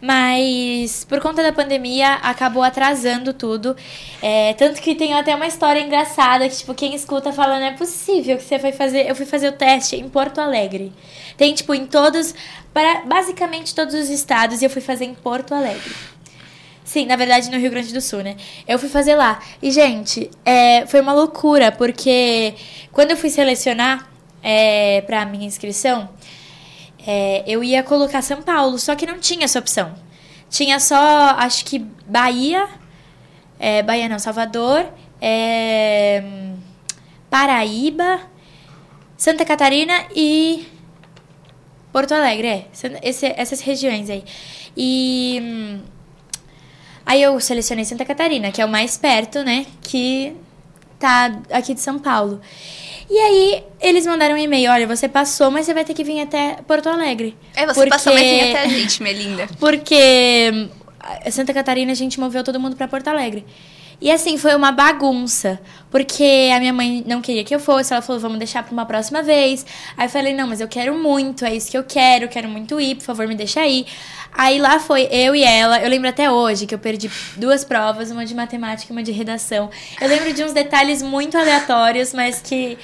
[0.00, 3.76] Mas por conta da pandemia acabou atrasando tudo.
[4.22, 7.72] É, tanto que tem até uma história engraçada que, tipo, quem escuta fala, não é
[7.72, 9.08] possível que você foi fazer.
[9.08, 10.92] Eu fui fazer o teste em Porto Alegre.
[11.36, 12.34] Tem, tipo, em todos.
[12.72, 15.92] Para basicamente todos os estados, e eu fui fazer em Porto Alegre.
[16.84, 18.36] Sim, na verdade no Rio Grande do Sul, né?
[18.66, 19.40] Eu fui fazer lá.
[19.60, 22.54] E, gente, é, foi uma loucura, porque
[22.92, 24.08] quando eu fui selecionar
[24.42, 26.08] é, pra minha inscrição,
[27.06, 29.94] é, eu ia colocar São Paulo, só que não tinha essa opção.
[30.50, 30.96] Tinha só,
[31.38, 32.68] acho que Bahia,
[33.58, 34.86] é, Bahia não, Salvador,
[35.20, 36.22] é,
[37.30, 38.20] Paraíba,
[39.16, 40.66] Santa Catarina e
[41.92, 42.66] Porto Alegre, é.
[43.02, 44.24] Esse- essas regiões aí.
[44.76, 45.80] E hum,
[47.04, 49.66] aí eu selecionei Santa Catarina, que é o mais perto, né?
[49.82, 50.34] Que
[50.98, 52.40] tá aqui de São Paulo.
[53.10, 56.20] E aí eles mandaram um e-mail, olha, você passou, mas você vai ter que vir
[56.20, 57.36] até Porto Alegre.
[57.56, 59.48] É, você Porque- passou mais bem até a gente, Melinda.
[59.58, 60.68] Porque hum,
[61.30, 63.46] Santa Catarina a gente moveu todo mundo pra Porto Alegre.
[64.00, 65.58] E assim, foi uma bagunça.
[65.90, 67.92] Porque a minha mãe não queria que eu fosse.
[67.92, 69.64] Ela falou, vamos deixar pra uma próxima vez.
[69.96, 72.80] Aí eu falei, não, mas eu quero muito, é isso que eu quero, quero muito
[72.80, 73.86] ir, por favor, me deixa aí.
[74.36, 75.80] Aí lá foi eu e ela.
[75.80, 79.10] Eu lembro até hoje que eu perdi duas provas, uma de matemática e uma de
[79.10, 79.70] redação.
[80.00, 82.76] Eu lembro de uns detalhes muito aleatórios, mas que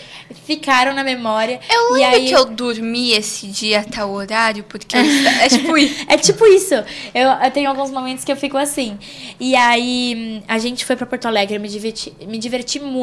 [0.47, 1.61] ficaram na memória.
[1.71, 4.97] Eu E lembro aí- que eu dormi esse dia até o horário, porque
[5.43, 6.05] é tipo isso.
[6.09, 6.75] É tipo isso.
[7.15, 8.99] Eu, eu tenho alguns momentos que eu fico assim.
[9.39, 12.94] E aí, hum, a gente foi pra Porto Alegre, eu me diverti, me diverti muito.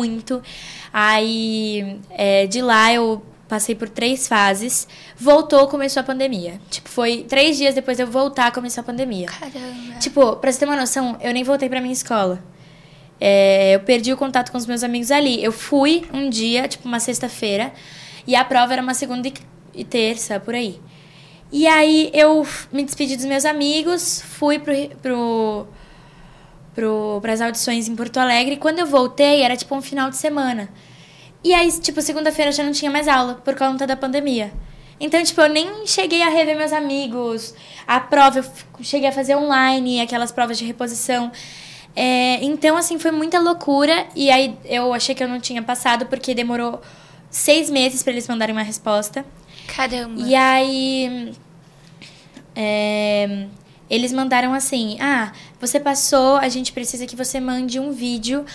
[0.94, 4.88] Aí, é, de lá eu passei por três fases.
[5.18, 6.60] Voltou, começou a pandemia.
[6.70, 9.28] Tipo, foi três dias depois de eu voltar, começou a pandemia.
[9.28, 10.00] Caramba.
[10.00, 12.42] Tipo, pra você ter uma noção, eu nem voltei pra minha escola.
[13.20, 15.44] É, eu perdi o contato com os meus amigos ali.
[15.44, 17.74] Eu fui um dia, tipo, uma sexta-feira,
[18.26, 19.32] e a prova era uma segunda
[19.74, 20.80] e, terça, por aí.
[21.52, 25.68] E aí eu me despedi dos meus amigos, fui pro, pro,
[26.74, 28.56] pro, pras audições em Porto Alegre.
[28.56, 30.70] E quando eu voltei, era tipo um final de semana.
[31.44, 34.52] E aí, tipo, segunda-feira já não tinha mais aula por conta da pandemia.
[35.00, 37.56] Então, tipo, eu nem cheguei a rever meus amigos.
[37.88, 38.46] A prova eu
[38.84, 41.32] cheguei a fazer online, aquelas provas de reposição.
[41.96, 44.06] É, então, assim, foi muita loucura.
[44.16, 46.80] E aí eu achei que eu não tinha passado porque demorou
[47.32, 49.26] seis meses pra eles mandarem uma resposta.
[49.76, 50.22] Caramba.
[50.22, 51.34] E aí.
[52.56, 53.48] é,
[53.92, 58.46] eles mandaram assim: Ah, você passou, a gente precisa que você mande um vídeo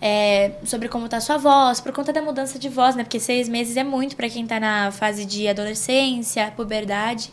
[0.00, 3.02] é, sobre como tá a sua voz, por conta da mudança de voz, né?
[3.02, 7.28] Porque seis meses é muito pra quem tá na fase de adolescência, puberdade.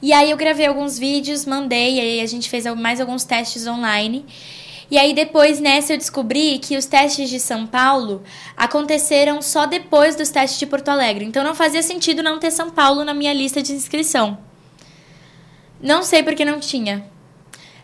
[0.00, 4.24] E aí eu gravei alguns vídeos, mandei, aí a gente fez mais alguns testes online.
[4.90, 8.22] E aí depois nessa eu descobri que os testes de São Paulo
[8.56, 11.24] aconteceram só depois dos testes de Porto Alegre.
[11.24, 14.38] Então não fazia sentido não ter São Paulo na minha lista de inscrição.
[15.84, 17.04] Não sei porque não tinha.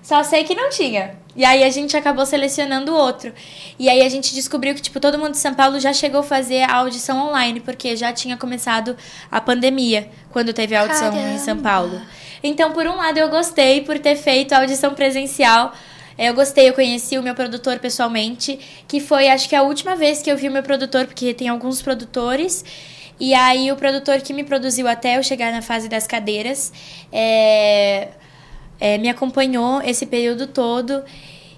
[0.03, 1.19] Só sei que não tinha.
[1.37, 3.31] E aí a gente acabou selecionando outro.
[3.79, 6.23] E aí a gente descobriu que, tipo, todo mundo de São Paulo já chegou a
[6.23, 8.97] fazer a audição online, porque já tinha começado
[9.31, 11.63] a pandemia quando teve a audição em São Caramba.
[11.63, 12.03] Paulo.
[12.43, 15.75] Então, por um lado, eu gostei por ter feito a audição presencial.
[16.19, 20.23] Eu gostei, eu conheci o meu produtor pessoalmente, que foi, acho que a última vez
[20.23, 22.65] que eu vi o meu produtor, porque tem alguns produtores.
[23.21, 26.73] E aí o produtor que me produziu até eu chegar na fase das cadeiras
[27.13, 28.09] é,
[28.81, 31.05] é, me acompanhou esse período todo.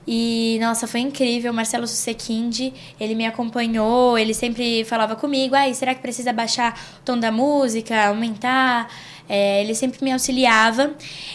[0.06, 1.52] E, nossa, foi incrível.
[1.52, 7.04] Marcelo Susequinde, ele me acompanhou, ele sempre falava comigo, ai, será que precisa baixar o
[7.04, 8.92] tom da música, aumentar?
[9.28, 10.94] É, ele sempre me auxiliava.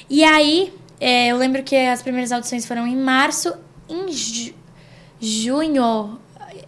[0.10, 3.54] E aí, é, eu lembro que as primeiras audições foram em março,
[3.90, 4.54] em ju
[5.20, 6.20] junho,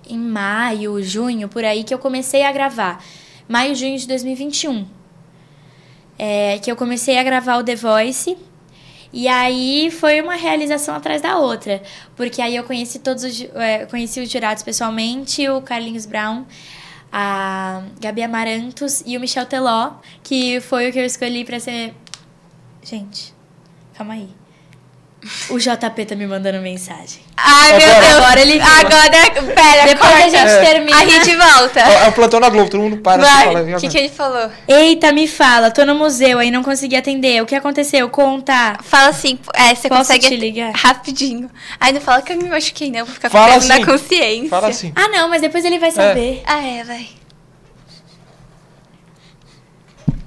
[0.10, 3.04] em maio, junho, por aí, que eu comecei a gravar.
[3.50, 4.86] Maio, junho de 2021.
[6.20, 8.38] É, que eu comecei a gravar o The Voice.
[9.12, 11.82] E aí foi uma realização atrás da outra.
[12.16, 16.46] Porque aí eu conheci todos os, é, conheci os jurados pessoalmente, o Carlinhos Brown,
[17.12, 21.96] a Gabi Amarantos e o Michel Teló, que foi o que eu escolhi para ser.
[22.84, 23.34] Gente,
[23.96, 24.39] calma aí.
[25.50, 27.20] O JP tá me mandando mensagem.
[27.36, 28.16] Ai, meu Agora- Deus.
[28.16, 28.62] Agora ele viu.
[28.64, 30.30] Agora, pera, Depois a corta.
[30.30, 30.62] gente É.
[30.66, 30.98] termina.
[30.98, 31.80] A gente volta.
[31.82, 33.22] É o plantão na Globo, todo mundo para.
[33.22, 34.50] Vai, o que, que ele falou?
[34.66, 37.42] Eita, me fala, tô no museu aí, não consegui atender.
[37.44, 38.10] O que aconteceu?
[38.10, 38.78] Conta.
[38.82, 40.72] Fala assim, é, você Posso consegue te ligar?
[40.74, 41.52] rapidinho.
[41.82, 43.86] Aí não fala que eu me machuquei, não, vou ficar com Fala na assim.
[43.86, 44.50] consciência.
[44.50, 44.94] Fala assim.
[44.96, 46.42] Ah, não, mas depois ele vai saber.
[46.46, 47.10] Ah, é, vai.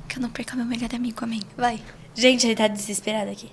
[0.09, 1.41] Que eu não perca meu melhor amigo, amém.
[1.57, 1.81] Vai.
[2.15, 3.51] Gente, ele tá desesperado aqui.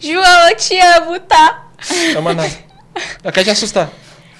[0.00, 1.66] João, eu te amo, tá?
[2.12, 2.50] Chama nada.
[3.22, 3.90] Ela quer te assustar.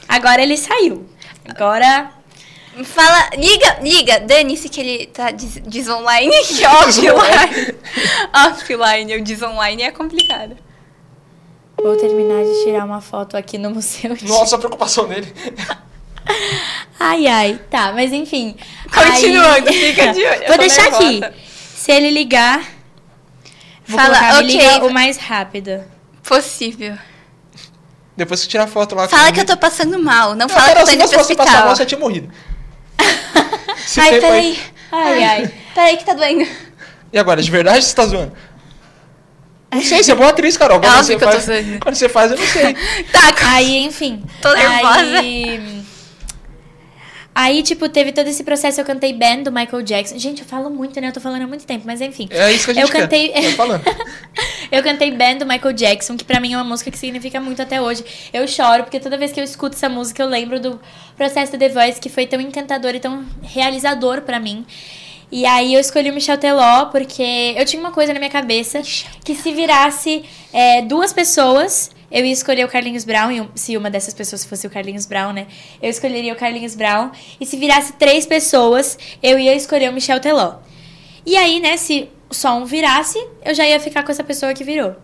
[0.09, 1.09] Agora ele saiu.
[1.49, 2.11] Agora.
[2.85, 4.21] Fala, liga, liga.
[4.21, 6.31] Dane-se que ele tá des, desonline.
[6.47, 7.75] Que offline.
[8.47, 10.57] offline, o desonline é complicado.
[11.77, 14.15] Vou terminar de tirar uma foto aqui no museu.
[14.15, 15.33] de- Nossa, a preocupação dele.
[17.01, 17.61] Ai, ai.
[17.71, 18.57] Tá, mas enfim.
[18.93, 21.27] Continuando, Aí- fica de olho, eu Vou deixar nervosa.
[21.27, 21.37] aqui.
[21.77, 22.61] Se ele ligar.
[23.89, 24.71] Vou Fala, colocar, me ok.
[24.73, 25.85] liga o mais rápido.
[26.23, 26.97] Possível.
[28.17, 29.09] Depois você tira a foto lá.
[29.09, 30.31] Fala com que eu tô passando mal.
[30.31, 31.67] Não Não, fala que eu tô se indo não pro fosse passar hospital.
[31.67, 32.31] mal, você tinha morrido.
[32.99, 34.59] Ai, tempo aí- peraí.
[34.91, 35.55] Ai, ai.
[35.75, 36.47] Peraí que tá doendo.
[37.13, 38.33] E agora, de verdade você tá zoando?
[39.71, 40.81] Não sei, você é boa atriz, Carol.
[40.81, 41.79] Quando óbvio você que eu tô faz.
[41.83, 42.75] Quando você faz, eu não sei.
[43.13, 44.25] Tá, Aí, enfim.
[44.41, 45.19] Tô nervosa.
[45.21, 45.78] Aí,
[47.41, 48.81] aí, tipo, teve todo esse processo.
[48.81, 50.19] Eu cantei Band do Michael Jackson.
[50.19, 51.09] Gente, eu falo muito, né?
[51.09, 52.29] Eu tô falando há muito tempo, mas enfim.
[52.31, 53.03] É isso que a gente Eu quer.
[53.03, 53.83] cantei- falando.
[54.71, 57.63] Eu cantei Band do Michael Jackson, que pra mim é uma música que significa muito
[57.63, 58.05] até hoje.
[58.33, 60.79] Eu choro, porque toda vez que eu escuto essa música, eu lembro do
[61.17, 64.67] processo do The Voice, que foi tão encantador e tão realizador pra mim.
[65.33, 68.83] E aí eu escolhi o Michel Teló, porque eu tinha uma coisa na minha cabeça,
[69.25, 70.23] que se virasse
[70.53, 74.71] é, duas pessoas, eu ia escolher o Carlinhos Brown, se uma dessas pessoas fosse o
[74.71, 75.47] Carlinhos Brown, né?
[75.83, 77.11] Eu escolheria o Carlinhos Brown.
[77.41, 80.57] E se virasse três pessoas, eu ia escolher o Michel Teló.
[81.27, 84.65] E aí, né, se só um virasse, eu já ia ficar com essa pessoa que
[84.65, 84.97] virou.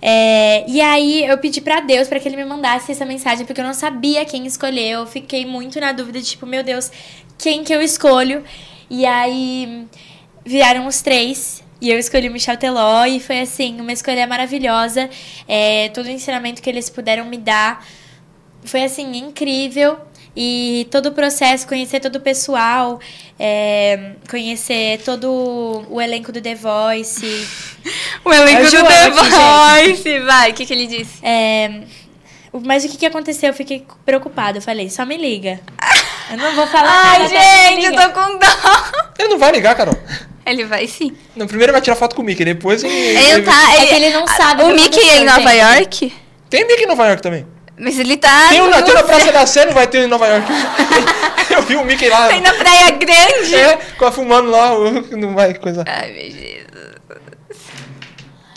[0.00, 3.60] É, e aí eu pedi pra Deus pra que ele me mandasse essa mensagem, porque
[3.60, 4.88] eu não sabia quem escolher.
[4.88, 6.90] Eu fiquei muito na dúvida de tipo, meu Deus,
[7.38, 8.42] quem que eu escolho?
[8.90, 9.86] E aí
[10.44, 11.61] viraram os três.
[11.82, 15.10] E eu escolhi o Michel Teló e foi assim, uma escolha maravilhosa.
[15.48, 17.84] É, todo o ensinamento que eles puderam me dar
[18.64, 19.98] foi assim, incrível.
[20.36, 23.00] E todo o processo, conhecer todo o pessoal,
[23.36, 27.26] é, conhecer todo o elenco do The Voice.
[28.24, 30.18] O elenco É o do The Voice.
[30.20, 31.18] Vai, o que, que ele disse?
[31.20, 31.80] É,
[32.64, 33.48] mas o que, que aconteceu?
[33.48, 34.58] Eu fiquei preocupada.
[34.58, 35.58] Eu falei, só me liga.
[36.30, 37.34] Eu não vou falar Ai, nada.
[37.34, 38.46] me gente, eu tô com dó.
[39.18, 39.98] Ele não vai ligar, Carol.
[40.44, 41.16] Ele vai sim.
[41.36, 42.92] No primeiro ele vai tirar foto com o Mickey, depois ele.
[42.94, 43.74] Ele tá.
[43.74, 45.52] É que ele não sabe o Mickey é em Nova.
[45.52, 46.12] York?
[46.50, 47.46] Tem Mickey em Nova York também.
[47.78, 48.48] Mas ele tá.
[48.50, 50.46] Tem, um, na- tem na Praça da Sé, não vai ter em Nova York.
[51.50, 52.28] Eu vi o Mickey lá.
[52.28, 53.54] Tem na Praia Grande.
[53.54, 54.70] É, com a fumando lá,
[55.16, 55.84] não vai coisa.
[55.86, 56.92] Ai, meu Jesus.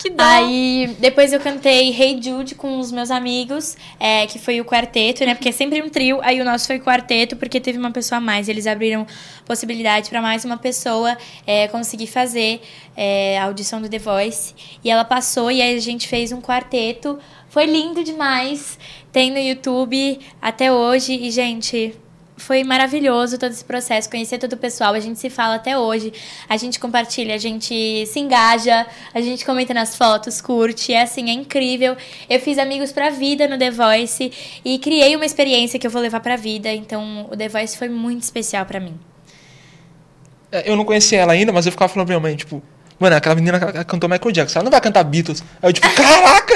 [0.05, 0.23] Que dó.
[0.23, 5.25] Aí, depois eu cantei Hey Jude com os meus amigos, é, que foi o quarteto,
[5.25, 5.33] né?
[5.33, 8.21] Porque é sempre um trio, aí o nosso foi quarteto, porque teve uma pessoa a
[8.21, 8.47] mais.
[8.47, 9.07] Eles abriram
[9.47, 12.61] possibilidade pra mais uma pessoa é, conseguir fazer
[12.95, 14.53] é, a audição do The Voice.
[14.83, 17.17] E ela passou, e aí a gente fez um quarteto.
[17.49, 18.77] Foi lindo demais.
[19.11, 21.13] Tem no YouTube até hoje.
[21.15, 21.95] E, gente,
[22.37, 24.93] foi maravilhoso todo esse processo, conhecer todo o pessoal.
[24.93, 26.11] A gente se fala até hoje,
[26.49, 30.93] a gente compartilha, a gente se engaja, a gente comenta nas fotos, curte.
[30.93, 31.95] É assim, é incrível.
[32.29, 34.31] Eu fiz amigos pra vida no The Voice
[34.65, 36.69] e criei uma experiência que eu vou levar pra vida.
[36.71, 38.99] Então, o The Voice foi muito especial pra mim.
[40.51, 42.61] É, Eu não conhecia ela ainda, mas eu ficava falando pra minha mãe, tipo,
[42.99, 45.43] mano, aquela menina ca- cantou Michael Jackson, ela não vai cantar Beatles.
[45.61, 46.53] Aí eu, tipo, caraca!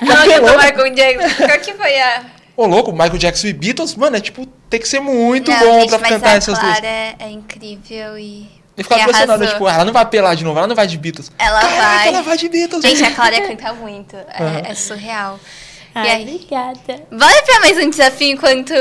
[0.00, 0.58] Do louco.
[0.64, 1.46] Michael Jackson.
[1.46, 2.22] Qual que foi a.
[2.56, 5.80] Ô, louco, Michael Jackson e Beatles, mano, é tipo, tem que ser muito não, bom
[5.80, 6.84] gente, pra cantar essas Clara duas.
[6.84, 8.48] É, é incrível e.
[8.76, 9.58] Eu ficava e impressionado, arrasou.
[9.58, 11.30] tipo, ela não vai apelar de novo, ela não vai de Beatles.
[11.38, 12.08] Ela Caraca, vai.
[12.08, 12.82] ela vai de Beatles.
[12.82, 14.16] Gente, a Clara canta muito.
[14.16, 15.38] É, é surreal.
[15.94, 16.22] Ai, aí?
[16.22, 17.06] obrigada.
[17.10, 18.72] Bora pra mais um desafio enquanto.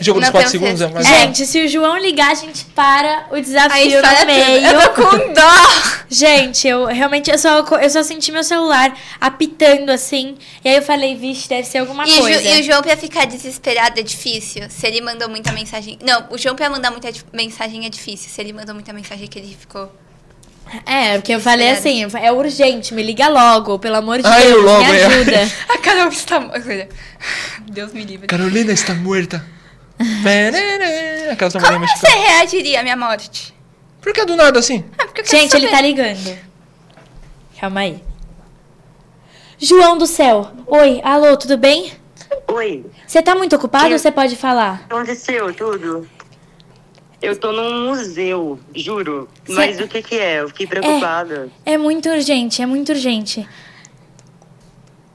[0.00, 2.64] Jogo dos não 4 temos segundos, é mais- Gente, se o João ligar, a gente
[2.66, 4.68] para o Aí desafio para no meio.
[4.68, 4.82] tudo.
[4.82, 6.00] Eu tô com dó.
[6.10, 10.36] Gente, eu realmente eu só, eu só senti meu celular apitando assim.
[10.64, 12.42] E aí eu falei, vixe, deve ser alguma E, o coisa.
[12.42, 14.64] e o João pra ficar desesperado é difícil.
[14.68, 15.98] Se ele mandou muita mensagem.
[16.04, 18.28] Não, o João pra mandar muita mensagem é difícil.
[18.28, 19.90] Se ele mandou muita mensagem que ele ficou.
[20.86, 24.54] É, porque eu falei assim, é urgente, me liga logo, pelo amor de Ai, Deus,
[24.54, 25.06] eu logo, me é.
[25.06, 25.52] ajuda.
[25.68, 26.88] A Carol está morta.
[27.70, 28.26] Deus me livre.
[28.28, 29.44] Carolina está morta.
[30.22, 31.30] Perere.
[31.30, 33.54] Aquelas namorinhas Como você reagiria à minha morte?
[34.00, 34.84] Por que do nada assim?
[35.14, 35.70] Quero Gente, ele saber.
[35.70, 36.38] tá ligando.
[37.60, 38.02] Calma aí.
[39.58, 40.50] João do céu.
[40.66, 41.92] Oi, alô, tudo bem?
[42.48, 44.84] Oi, Você tá muito ocupado ou você pode falar?
[44.88, 46.08] aconteceu tudo?
[47.22, 49.28] Eu tô num museu, juro.
[49.44, 50.40] Cê- Mas o que que é?
[50.40, 51.50] Eu fiquei preocupada.
[51.66, 53.46] É muito urgente, é muito urgente.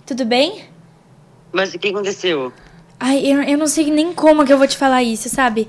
[0.05, 0.65] Tudo bem?
[1.51, 2.53] Mas o que aconteceu?
[2.99, 5.67] Ai, eu, eu não sei nem como que eu vou te falar isso, sabe?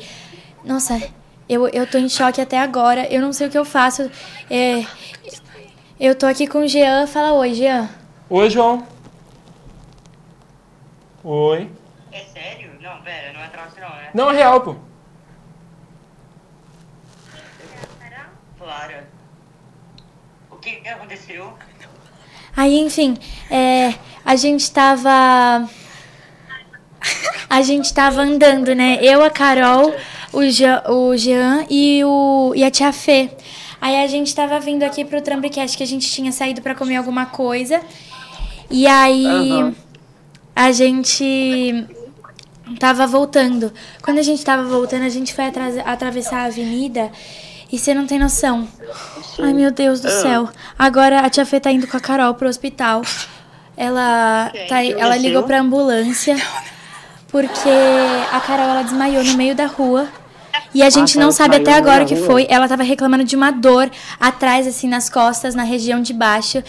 [0.63, 1.01] Nossa,
[1.49, 3.07] eu, eu tô em choque até agora.
[3.11, 4.11] Eu não sei o que eu faço.
[4.51, 4.85] É,
[5.99, 7.07] eu tô aqui com o Jean.
[7.07, 7.89] Fala oi, Jean.
[8.29, 8.87] Oi, João.
[11.25, 11.71] Oi.
[12.13, 12.71] É sério?
[12.81, 14.11] Não, pera, não é troço não, né?
[14.13, 14.77] Não, é real, pô.
[18.87, 19.09] Clara.
[20.51, 21.53] O que que aconteceu?
[22.57, 23.17] Aí, enfim,
[23.51, 25.69] é, a gente tava.
[27.49, 28.99] A gente tava andando, né?
[29.01, 29.95] Eu, a Carol,
[30.33, 33.31] o Jean, o Jean e, o, e a tia Fê.
[33.81, 36.97] Aí a gente tava vindo aqui pro Trambrecast que a gente tinha saído pra comer
[36.97, 37.81] alguma coisa.
[38.71, 39.75] E aí Aham.
[40.57, 41.87] a gente
[42.81, 43.73] tava voltando.
[44.03, 47.13] Quando a gente tava voltando, a gente foi atra- atravessar a avenida
[47.73, 48.67] e você não tem noção.
[49.41, 50.11] Ai, meu Deus do Ah.
[50.23, 50.49] céu.
[50.79, 53.03] Agora a tia Fê tá indo com a Carol pro hospital.
[53.77, 56.37] Ela, tá, ela ligou pra ambulância
[57.29, 57.69] porque
[58.33, 60.09] a Carol ela desmaiou no meio da rua.
[60.73, 62.27] E a gente Ah, não sabe até agora o que rua?
[62.27, 62.47] foi.
[62.49, 66.63] Ela tava reclamando de uma dor atrás, assim, nas costas, na região de baixo.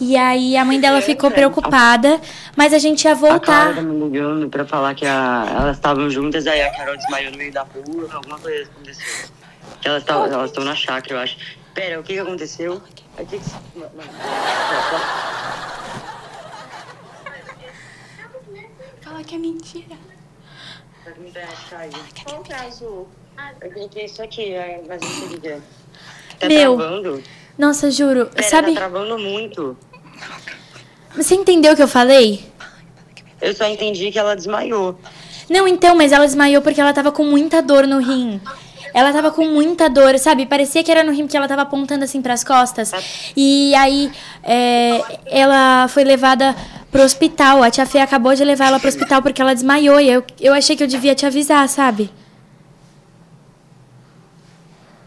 [0.00, 2.20] E aí a mãe dela ficou preocupada,
[2.56, 3.74] mas a gente ia A Clara voltar.
[3.74, 7.38] tá me ligando pra falar que a- elas estavam juntas, aí a Carol desmaiou no
[7.38, 9.28] meio da rua, alguma coisa aconteceu.
[9.84, 11.36] Elas elas estão na chácara, eu acho.
[11.74, 12.80] Pera, o que que aconteceu?
[13.18, 13.50] O que que...
[19.02, 19.96] Fala que é mentira.
[21.34, 21.88] tá.
[22.24, 23.08] Qual que é azul?
[23.60, 25.60] Eu coloquei isso aqui, é, mas não é.
[26.38, 27.22] Tá Meu, travando?
[27.58, 28.26] Nossa, juro.
[28.26, 28.74] Pera, sabe?
[28.74, 29.76] tá travando muito.
[31.16, 32.44] Você entendeu o que eu falei?
[33.40, 34.98] Eu só entendi que ela desmaiou.
[35.50, 38.40] Não, então, mas ela desmaiou porque ela tava com muita dor no rim.
[38.94, 40.46] Ela tava com muita dor, sabe?
[40.46, 42.92] Parecia que era no rim que ela tava apontando assim pras costas.
[43.36, 44.12] E aí
[44.44, 46.54] é, ela foi levada
[46.92, 47.60] pro hospital.
[47.60, 50.00] A tia Fê acabou de levar ela pro hospital porque ela desmaiou.
[50.00, 52.08] E eu, eu achei que eu devia te avisar, sabe?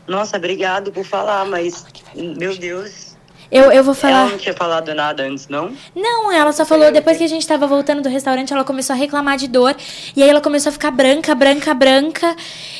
[0.05, 1.85] Nossa, obrigado por falar, mas...
[2.13, 3.06] Meu Deus.
[3.49, 4.29] Eu, eu vou Ela falar.
[4.29, 5.71] não tinha falado nada antes, não?
[5.95, 8.97] Não, ela só falou, depois que a gente tava voltando do restaurante, ela começou a
[8.97, 9.75] reclamar de dor.
[10.15, 12.35] E aí ela começou a ficar branca, branca, branca.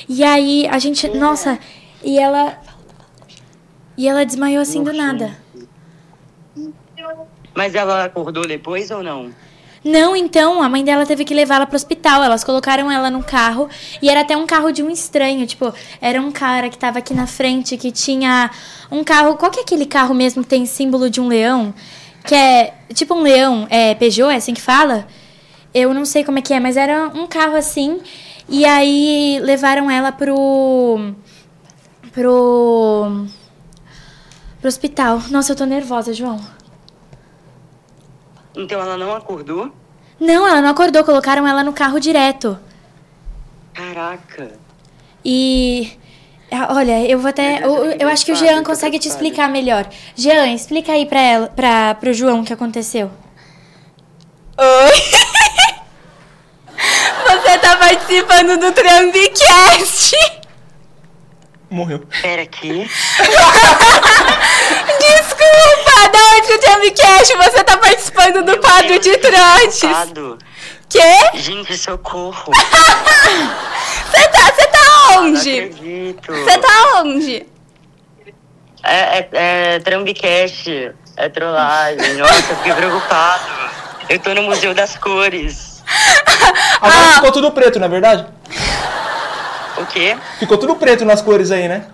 [0.09, 1.07] E aí a gente.
[1.09, 1.57] Nossa,
[2.03, 2.57] e ela.
[3.97, 5.37] E ela desmaiou assim do nada.
[7.55, 9.31] Mas ela acordou depois ou não?
[9.87, 12.21] Não, então, a mãe dela teve que levá-la pro hospital.
[12.21, 13.69] Elas colocaram ela no carro.
[14.01, 15.47] E era até um carro de um estranho.
[15.47, 18.51] Tipo, era um cara que tava aqui na frente que tinha
[18.91, 19.37] um carro.
[19.37, 21.73] Qual que é aquele carro mesmo que tem símbolo de um leão?
[22.25, 23.65] Que é tipo um leão.
[23.69, 25.07] É Peugeot, é assim que fala?
[25.73, 28.01] Eu não sei como é que é, mas era um carro assim.
[28.49, 31.13] E aí levaram ela pro.
[32.11, 33.25] pro.
[34.59, 35.21] pro hospital.
[35.31, 36.56] Nossa, eu tô nervosa, João.
[38.57, 39.71] Então ela não acordou?
[40.19, 42.57] Não, ela não acordou, colocaram ela no carro direto.
[43.71, 44.51] Caraca.
[45.23, 45.91] E.
[46.51, 47.63] ah, Olha, eu vou até.
[47.63, 49.87] Eu, eu eu acho que o Jean consegue te explicar melhor.
[50.15, 53.11] Jean, explica aí pra ela, pra, pro João o que aconteceu.
[54.57, 54.97] Oi!
[57.27, 60.15] Você tá participando do Trambicast!
[61.69, 61.99] Morreu.
[62.21, 62.89] Pera aqui.
[64.99, 66.09] Desculpa!
[66.11, 67.35] Da onde o Trambicast?
[67.35, 69.81] Você tá participando do quadro de eu tô trotes!
[70.89, 71.37] Quê?
[71.37, 72.51] Gente, socorro.
[74.09, 75.59] Você tá, você tá Não onde?
[75.59, 76.33] acredito.
[76.33, 77.45] Você tá onde?
[78.83, 80.93] É, é, é Trambicast.
[81.17, 82.13] É trollagem.
[82.17, 83.43] Nossa, eu fiquei preocupado.
[84.07, 85.83] Eu tô no Museu das Cores.
[86.81, 88.25] Agora ficou tudo preto, não é verdade?
[89.77, 90.17] O quê?
[90.39, 91.87] Ficou tudo preto nas cores aí, né?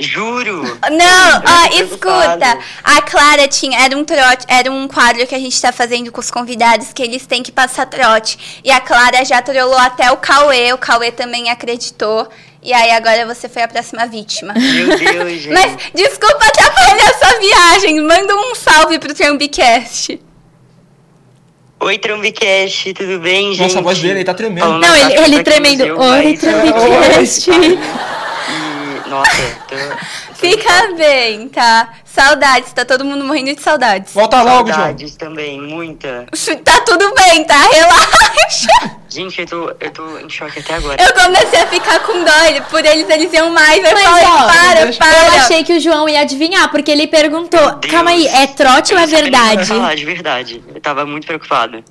[0.00, 0.62] Juro.
[0.90, 2.58] Não, ó, escuta.
[2.82, 3.78] A Clara tinha.
[3.84, 7.02] Era um trote, era um quadro que a gente tá fazendo com os convidados que
[7.02, 8.60] eles têm que passar trote.
[8.64, 10.72] E a Clara já trollou até o Cauê.
[10.72, 12.28] O Cauê também acreditou.
[12.62, 14.54] E aí agora você foi a próxima vítima.
[14.54, 15.52] Meu Deus, gente.
[15.52, 18.00] Mas desculpa atrapalhar sua viagem.
[18.00, 20.18] Manda um salve pro Trambicast.
[21.82, 23.62] Oi, Trombicast, tudo bem, gente?
[23.62, 24.64] Nossa, a voz dele aí tá tremendo.
[24.64, 25.98] Falando Não, ele, ele tremendo.
[25.98, 26.38] Oi,
[27.16, 27.46] mas-.
[27.48, 29.76] E, nossa, tô...
[30.50, 31.90] Fica bem, tá?
[32.04, 34.12] Saudades, tá todo mundo morrendo de saudades.
[34.14, 34.78] Volta logo, João.
[34.80, 36.26] Saudades também, muita.
[36.64, 37.60] Tá tudo bem, tá?
[37.70, 38.96] Relaxa.
[39.08, 41.02] Gente, eu tô, eu tô em choque até agora.
[41.02, 42.30] Eu comecei a ficar com dó.
[42.70, 43.76] Por eles, eles iam mais.
[43.84, 45.18] Eu Mas, falei, ó, para, deixa- para.
[45.18, 47.92] Eu achei que o João ia adivinhar, porque ele perguntou: Meu Deus.
[47.92, 49.66] calma aí, é trote ou é Eu não sabia nem o que verdade?
[49.68, 50.64] falar, de verdade.
[50.74, 51.84] Eu tava muito preocupado.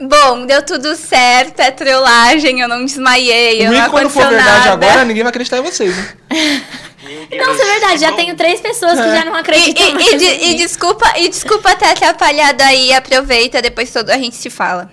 [0.00, 4.72] Bom, deu tudo certo, é trollagem, eu não desmaiei, eu não quando for verdade nada.
[4.86, 6.14] agora, ninguém vai acreditar em vocês, né?
[7.00, 10.48] Nossa, é verdade, já tenho três pessoas que já não E, acreditam e- e e
[10.50, 10.56] mim.
[10.56, 14.90] desculpa, e desculpa ter atrapalhado aí, aproveita, depois todo a gente se fala.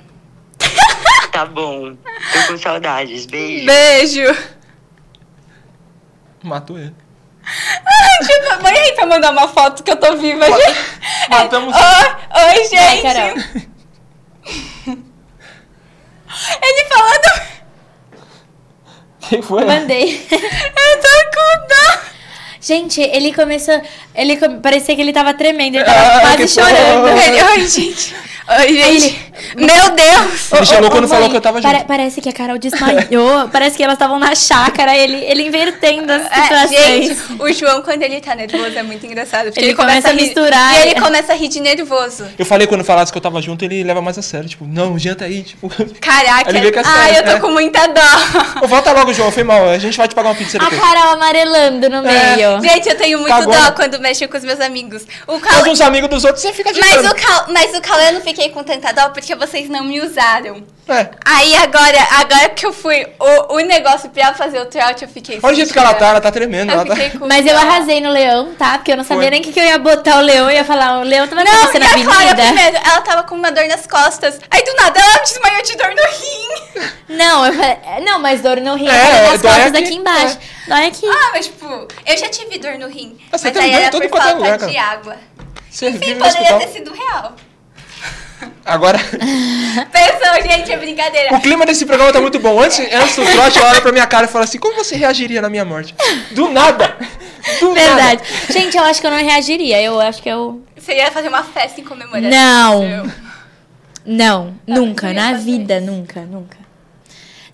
[1.32, 1.96] Tá bom.
[1.96, 3.26] Tô com saudades.
[3.26, 3.66] Beijo.
[3.66, 4.38] Beijo.
[6.44, 6.96] Matou ele.
[8.26, 10.76] Tipo, Põe aí pra mandar uma foto que eu tô viva, gente.
[11.30, 11.76] Matamos.
[11.76, 13.02] Oi, oi, Vai, gente.
[13.02, 13.36] Carol.
[16.62, 17.42] Ele falando.
[19.30, 19.66] Quem foi?
[19.66, 20.26] Mandei.
[20.32, 22.00] Eu tô com dó.
[22.62, 23.80] Gente, ele começou.
[24.16, 27.08] Ele come- parecia que ele tava tremendo, ele tava Ah, quase chorando.
[27.08, 28.16] Ele, oi, gente.
[28.48, 29.25] Oi, gente.
[29.56, 30.50] Meu Deus.
[30.60, 31.88] Me chamou quando mãe, falou que eu tava pare- junto.
[31.88, 33.50] Parece que a Carol desmaiou.
[33.52, 37.08] parece que elas estavam na chácara, ele, ele invertendo as É, situações.
[37.08, 39.46] gente, o João, quando ele tá nervoso, é muito engraçado.
[39.46, 40.74] Porque Ele ele, começa, começa a rir- misturar.
[40.76, 42.26] E ele começa a rir de nervoso.
[42.38, 44.48] Eu falei quando falasse que eu tava junto, ele leva mais a sério.
[44.50, 45.70] Tipo, não, janta aí, tipo.
[46.02, 46.50] Caraca.
[46.50, 47.40] Ele vê que é Ai, sério, eu tô é.
[47.40, 48.02] com muita dó.
[48.64, 49.70] Ô, volta logo, João, foi mal.
[49.70, 50.80] A gente vai te pagar uma pizza A depois.
[50.82, 52.36] Carol amarelando no É.
[52.36, 52.62] meio.
[52.62, 53.58] Gente, eu tenho muito Cagona.
[53.62, 55.04] dó quando mexo com os meus amigos.
[55.28, 55.54] O Cal...
[55.60, 57.46] Todos os amigos dos outros, você fica de Mas o, Cal...
[57.50, 60.64] Mas o Cal eu não fiquei com tanta dó porque vocês não me usaram.
[60.88, 61.10] É.
[61.26, 65.40] Aí agora, agora que eu fui o, o negócio pra fazer o trote, eu fiquei.
[65.42, 66.72] Olha o jeito que ela tá, ela tá tremendo.
[66.72, 66.96] Eu Ela tá...
[67.28, 68.78] Mas eu arrasei no leão, tá?
[68.78, 69.32] Porque eu não sabia Foi.
[69.32, 70.50] nem o que, que eu ia botar o leão.
[70.50, 73.52] Eu ia falar, o leão tava Não, e na Clara primeiro, ela tava com uma
[73.52, 74.40] dor nas costas.
[74.52, 76.86] Aí do nada ela desmaiou de dor no rim.
[77.10, 79.96] Não, eu falei, não, mas dor no rim, É, é, nas dói costas aqui, daqui
[79.96, 80.38] embaixo.
[80.68, 81.08] Dói aqui.
[81.08, 83.18] Ah, mas tipo, eu já tive dor no rim.
[83.32, 85.16] Ah, você mas aí era todo por é falta lugar, de água.
[85.70, 87.34] Você Enfim, poderia ter sido real.
[88.66, 88.98] Agora,
[89.92, 91.36] Pensou, gente, é brincadeira.
[91.36, 92.60] o clima desse programa tá muito bom.
[92.62, 95.42] Antes, antes do trote, ela olha pra minha cara e fala assim: Como você reagiria
[95.42, 95.94] na minha morte?
[96.32, 96.96] Do nada!
[97.60, 98.22] Do Verdade.
[98.24, 98.24] nada.
[98.52, 99.82] Gente, eu acho que eu não reagiria.
[99.82, 100.62] Eu acho que eu.
[100.76, 102.30] Você ia fazer uma festa em comemoração.
[102.30, 103.12] Não.
[104.06, 105.08] Não, nunca.
[105.08, 105.86] eu ia Na vida, isso.
[105.86, 106.58] nunca, nunca.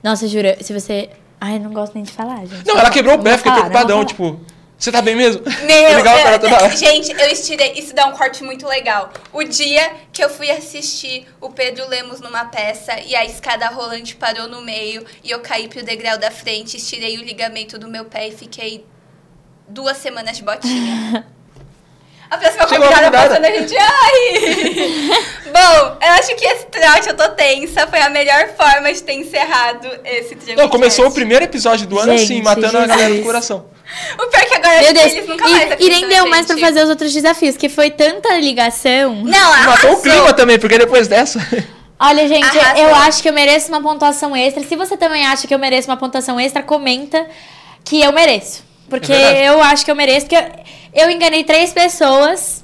[0.04, 1.10] Nossa, juro, se você.
[1.40, 2.66] Ai, eu não gosto nem de falar, gente.
[2.66, 4.06] Não, ela quebrou o pé, fiquei não preocupadão.
[4.06, 4.40] Tipo,
[4.82, 5.44] você tá bem mesmo?
[5.64, 6.76] Meu, Eu ligava pra ela eu- toda hora.
[6.76, 7.74] gente, eu estirei.
[7.74, 9.12] Isso dá um corte muito legal.
[9.32, 14.16] O dia que eu fui assistir o Pedro Lemos numa peça e a escada rolante
[14.16, 18.06] parou no meio e eu caí pro degrau da frente, estirei o ligamento do meu
[18.06, 18.84] pé e fiquei
[19.68, 21.28] duas semanas de botinha.
[22.32, 23.76] A próxima Chegou a convidada passando a gente.
[23.78, 25.10] Ai!
[25.52, 27.86] Bom, eu acho que esse trote, eu tô tensa.
[27.88, 30.38] Foi a melhor forma de ter encerrado esse.
[30.56, 33.26] Não, começou o primeiro episódio do ano Gente, assim, matando a galera do Jesus.
[33.26, 33.66] coração.
[34.18, 36.46] O pior é que agora Meu Deus, eles nunca mais e, e nem deu mais
[36.46, 39.16] pra fazer os outros desafios, que foi tanta ligação.
[39.24, 41.40] Não, matou o clima também, porque depois dessa.
[42.00, 42.84] Olha, gente, Arrasou.
[42.84, 44.64] eu acho que eu mereço uma pontuação extra.
[44.64, 47.28] Se você também acha que eu mereço uma pontuação extra, comenta
[47.84, 48.64] que eu mereço.
[48.90, 50.36] Porque É eu acho que eu mereço, porque
[50.94, 52.61] eu, eu enganei três pessoas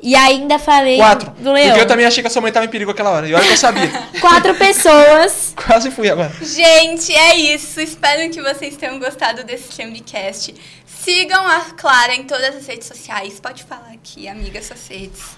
[0.00, 1.30] e ainda falei Quatro.
[1.30, 1.68] do leão.
[1.68, 3.28] Porque eu também achei que a sua mãe tava em perigo aquela hora.
[3.28, 3.90] E olha que eu sabia.
[4.20, 5.54] Quatro pessoas.
[5.66, 6.32] Quase fui agora.
[6.40, 7.80] Gente, é isso.
[7.80, 10.54] Espero que vocês tenham gostado desse Chambicast.
[10.86, 13.40] Sigam a Clara em todas as redes sociais.
[13.40, 15.36] Pode falar aqui, amiga, suas redes.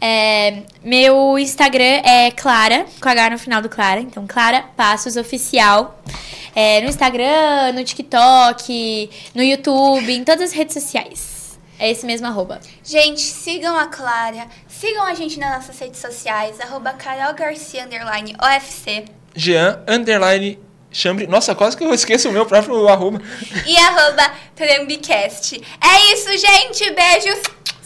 [0.00, 4.00] É, meu Instagram é Clara, com H no final do Clara.
[4.00, 6.02] Então, Clara Passos Oficial.
[6.54, 11.31] É, no Instagram, no TikTok, no YouTube, em todas as redes sociais.
[11.82, 12.60] É esse mesmo arroba.
[12.84, 14.46] Gente, sigam a Clara.
[14.68, 16.60] Sigam a gente nas nossas redes sociais.
[16.60, 19.06] Arroba Carol Garcia, underline, OFC.
[19.34, 20.60] Jean, underline,
[20.92, 21.26] chambre.
[21.26, 23.20] Nossa, quase que eu esqueço o meu próprio arroba.
[23.66, 25.60] E arroba Trambicast.
[25.80, 26.88] É isso, gente.
[26.92, 27.42] Beijos.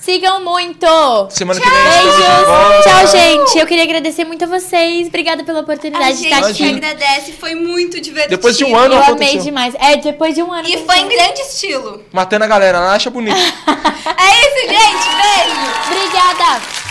[0.06, 0.86] Sigam muito!
[1.30, 2.46] Semana que vem de Beijos!
[2.46, 2.80] volta.
[2.84, 3.58] Tchau, gente!
[3.58, 5.08] Eu queria agradecer muito a vocês.
[5.08, 6.68] Obrigada pela A oportunidade de gente estar aqui.
[6.76, 7.32] agradece.
[7.32, 8.36] Foi muito divertido.
[8.36, 9.32] Depois de um ano, Eu aconteceu.
[9.32, 9.74] amei demais.
[9.74, 10.68] É, depois de um ano.
[10.68, 12.04] E foi em grande estilo.
[12.12, 13.34] Matando a galera, ela acha bonito.
[14.06, 15.08] É isso, gente.
[15.16, 16.00] Beijo.
[16.00, 16.85] Obrigada!